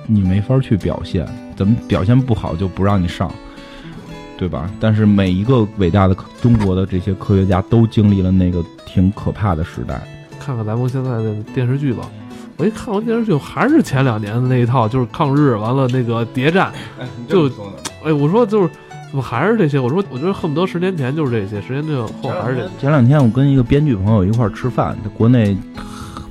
[0.08, 3.32] 你没法去表现，怎么表现不好就不让你上，
[4.38, 4.70] 对吧？
[4.80, 10.02] 但是每一个伟大的中国的这些科学家都经历了那个挺可怕的时代。
[10.40, 12.10] 看看咱们现在的电视剧吧。
[12.58, 16.72] 我一看完电视剧，还是前两年的那一套，就是抗日完了那个谍战，
[17.28, 17.48] 就
[18.04, 18.70] 哎，我说就是
[19.14, 19.80] 怎么还是这些？
[19.80, 22.68] 我说我觉得恨不得十年前就是这些，十年后还是这。
[22.80, 25.56] 前两天我跟一个编剧朋友一块儿吃饭，国内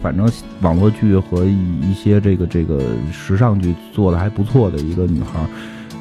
[0.03, 0.29] 反正
[0.63, 2.81] 网络剧和一些这个这个
[3.13, 5.47] 时尚剧做的还不错的一个女孩，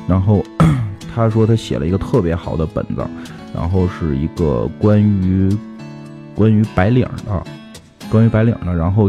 [0.07, 0.43] 然后
[1.13, 3.05] 她说她写了一个特别好的本子，
[3.53, 5.55] 然后是一个关于
[6.33, 7.43] 关于白领的，
[8.09, 9.07] 关于白领的，然后。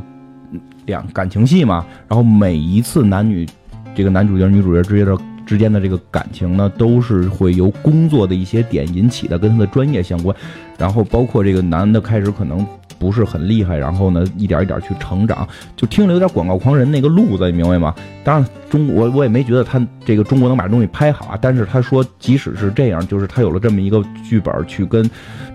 [0.86, 3.48] 两感情戏嘛，然后每一次男女
[3.94, 5.16] 这个男主角女主角之间的
[5.46, 10.34] 之间的这个感情呢，都是会由工作的一些点引起的，跟他的专业相关。
[10.78, 12.66] 然后包括这个男的开始可能
[12.98, 17.94] 不是很厉害，然后呢一点一点去成长，就听着有点广告狂人那个路子，你明白吗？
[18.24, 25.08] 当然中我我也没觉得他这个中国能把东西拍好啊，但是他说即使是这样，就是他有了这么一个剧本去跟。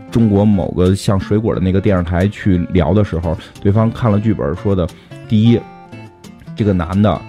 [0.10, 4.88] 中国某个像水果的那个电视台去聊的时候，对方看了剧本说的，
[5.28, 5.60] 第一，
[6.56, 7.22] 这个男的，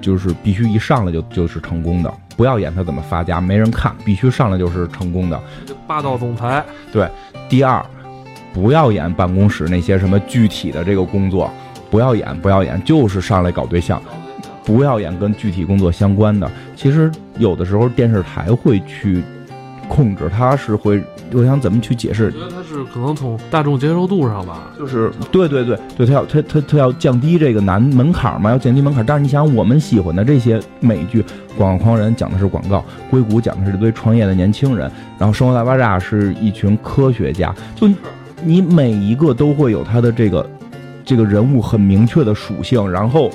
[0.00, 5.40] 就是必须一上来就就是成功的，不要演他怎么发家，没人看，必须上来就是成功的，
[5.86, 6.64] 霸道总裁。
[6.92, 7.08] 对，
[7.48, 7.84] 第二，
[8.52, 11.50] 不要演办公室那些什么具体的这个工作，
[11.90, 14.02] 不要演，不要演，就是上来搞对象，
[14.64, 16.50] 不要演跟具体工作相关的。
[16.76, 19.22] 其实有的时候电视台会去。
[19.88, 22.26] 控制它是会，我想怎么去解释？
[22.26, 29.04] 我觉得它是可能从大众接受度上吧，就是对对对对，它要它它它要降低这个难门槛嘛，要降低门槛。
[29.04, 31.22] 但是你想，我们喜欢的这些美剧，
[31.56, 32.78] 《广告狂人》讲的是广告，
[33.10, 37.88] 《硅谷》讲的是一堆创业的年轻人，然后《生活大爆炸》是一群科学家，就
[38.44, 40.48] 你每一个都会有他的这个
[41.04, 43.30] 这个人物很明确的属性，然后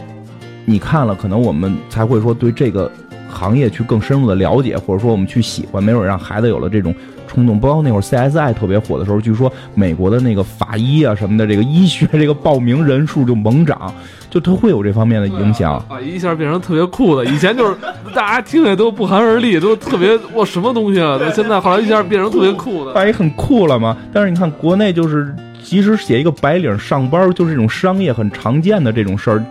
[0.65, 2.89] 你看了，可能我们才会说对这个。
[3.33, 6.93] 行业去更深入的了解，或者说我们去喜欢，没准让孩子有了这种
[7.27, 7.59] 冲动。
[7.59, 13.93] 包括那会儿 CSI 特别火的时候，据说美国的那个法医啊什么的，这个医学这个报名人数就猛涨，
[14.29, 15.83] 就它会有这方面的影响。
[15.89, 17.75] 法医一下变成特别酷的，以前就是
[18.13, 21.19] 大家听着都不寒而栗，都特别哇什么东西啊？
[21.33, 22.93] 现在后来一下变成特别酷的。
[22.93, 23.97] 法医很酷了嘛？
[24.13, 29.43] 但是你看国内就是，即使写一个白领上班，就是这种商业很常见的这种事儿。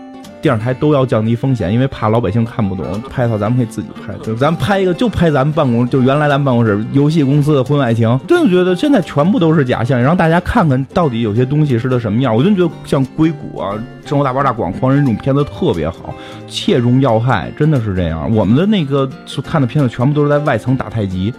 [0.42, 2.84] 电视台都要降低风险，因为怕老百姓看不懂。
[3.08, 8.18] 拍一套咱们可以自己拍，就咱拍一个，就拍咱们办公，就原来咱们办公室游戏公司的婚外情。
[8.26, 12.34] 真的觉得现在全部都是假象，让大家看看到底有些东西是个什么样。
[12.34, 13.72] 我真觉得像硅谷啊、
[14.04, 16.12] 生活大爆炸、广狂人这种片子特别好，
[16.48, 18.28] 切中要害，真的是这样。
[18.34, 19.08] 我们的那个
[19.44, 21.32] 看的片子全部都是在外层打太极。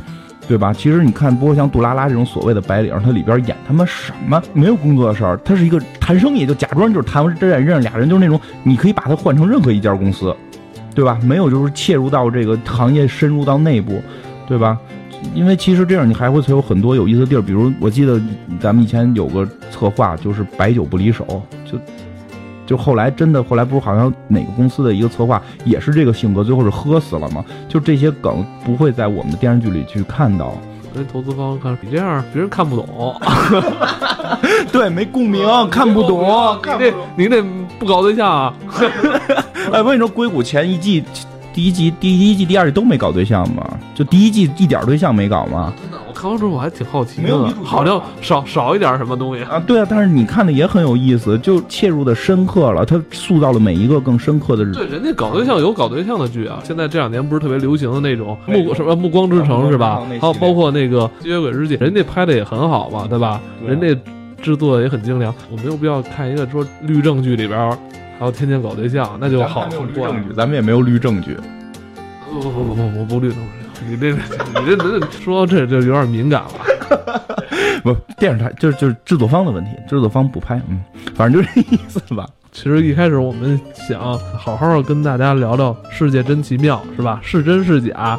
[0.47, 0.73] 对吧？
[0.73, 4.41] 其实你看，不过像杜拉拉这种所谓的白领，他里边演他妈什么？
[4.53, 10.35] 没有工作的事儿，他是一个谈生意，就假装就是谈这认识俩人，就是那种你可以把他换成任何一家公司，
[10.93, 11.17] 对吧？
[11.23, 14.01] 没有就是切入到这个行业，深入到内部，
[14.47, 14.77] 对吧？
[15.33, 18.21] 因为其实这样你还会有很多有意思的地儿，比如我记得
[18.59, 21.77] 咱们以前有个策划，就是白酒不离手，就。
[22.65, 27.43] 就后来真的，后来不是好像哪个公司的一个策划也是这个性格，最后是喝死了吗？
[27.67, 30.53] 就这些梗不会在我们的电视剧里去看到。
[30.95, 33.15] 人投资方看你这样，别人看不懂。
[34.71, 36.23] 对，没共鸣，看不懂。
[36.63, 37.41] 你这你这
[37.79, 38.53] 不搞对象啊？
[39.73, 41.03] 哎，我跟你说，硅谷前一季。
[41.51, 43.63] 第一季、第一季、第二季都没搞对象吗？
[43.93, 45.71] 就第一季一点对象没搞吗？
[46.31, 49.61] 真的，我还挺好奇的，好像少少一点什么东西啊？
[49.65, 54.73] 对啊，但是你看的也很有意思，就切入的深刻了，他塑造了每一个更深刻的人。
[54.73, 60.01] 对，人家搞对象有搞对象的剧啊，现在这两年不是特别流行的那种暮什么暮光之城是吧？
[60.21, 63.39] 还有包括那个吸血鬼日记，人家拍的也很好嘛，对吧？
[63.65, 63.95] 人家
[64.41, 67.77] 制作也很精良，我没有必要看一个说律政剧里边。
[68.19, 69.67] 还要天天搞对象，那就好。
[69.67, 71.35] 证据，咱们也没有律证据。
[72.31, 73.62] 不不不不不，我不律证据。
[73.87, 76.53] 你这 你这这说这就有点敏感了。
[77.83, 80.81] 不，电视台就是就是制作方的问题，制作方不拍，嗯，
[81.15, 82.25] 反正就这意思吧。
[82.53, 83.99] 其实一开始我们想
[84.37, 87.19] 好好跟大家聊聊世界真奇妙，是吧？
[87.23, 88.17] 是真是假？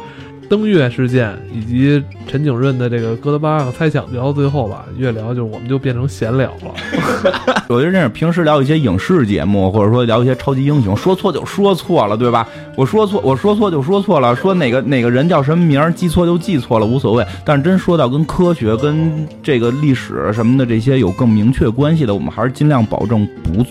[0.49, 7.31] 登月事件以及陈景润的这个哥德巴赫猜想，聊到最后吧，越聊就我们就变成闲聊了。
[7.67, 12.47] 我觉得这是平时聊一些影视节目，或者说聊一些超级英雄，说错就说错了，对吧？
[12.75, 17.25] 我说错，我说错就说错了，说哪个哪个人叫什么名，记错就记错了，无所谓。
[17.43, 23.65] 但是真说到跟科学、跟这个历史什么的这些有更明确关系的，我们还是尽量保证不。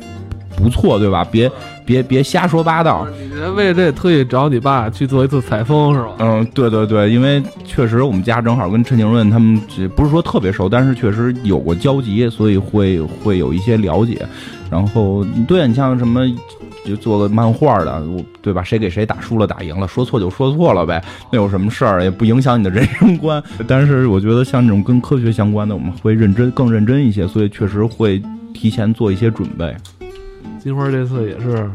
[0.56, 1.26] 不错，对吧？
[1.28, 1.50] 别
[1.84, 3.06] 别别瞎说八道。
[3.18, 6.12] 你为这特意找你爸去做一次采风是吧？
[6.18, 9.60] 嗯，对对对，因为确实我们家正好跟陈景润他们
[9.94, 14.26] 不是说特别熟，但是确实有过交集，所以会会有一些了解。
[14.70, 16.26] 然后对你像什么
[16.84, 18.62] 就做个漫画的，我对吧？
[18.62, 22.02] 谁给谁打输了打赢了，说错就说错了呗，那有什么事儿？
[22.02, 23.42] 也不影响你的人生观。
[23.66, 28.20] 但是我觉得像这种跟科学相关的，我们会认真更认真一些，所以确实会
[28.52, 29.74] 提前做一些准备。
[30.64, 31.70] 金花这次也是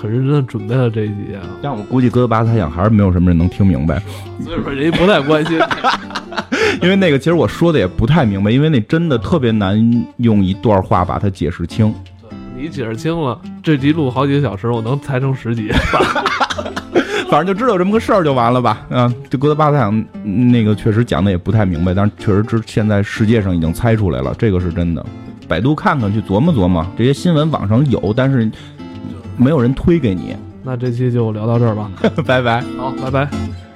[0.00, 4.00] 很认真的准备了这一集啊，但我估计哥德巴猜想还是没有什么人能听明白，
[4.40, 5.58] 所以说人家不太关心。
[6.80, 9.76] 因为那个其实我说的也不太明白，因为那真的特别难
[10.18, 11.92] 用一段话把它解释清。
[12.56, 15.72] 你解释清了，这集录好几个小时，我能猜成十集。
[17.28, 18.86] 反正就知道这么个事儿就完了吧。
[18.90, 25.04] 嗯，这哥德巴猜想那个确实讲的也不太明白，但是确实知现在世界上已经猜出来了，这个是真的。
[25.48, 28.48] 百度看看去琢磨琢磨，这些新闻网上有，但是
[29.36, 30.36] 没有人推给你。
[30.62, 31.90] 那这期就聊到这儿吧，
[32.26, 32.60] 拜拜。
[32.76, 33.67] 好，拜拜。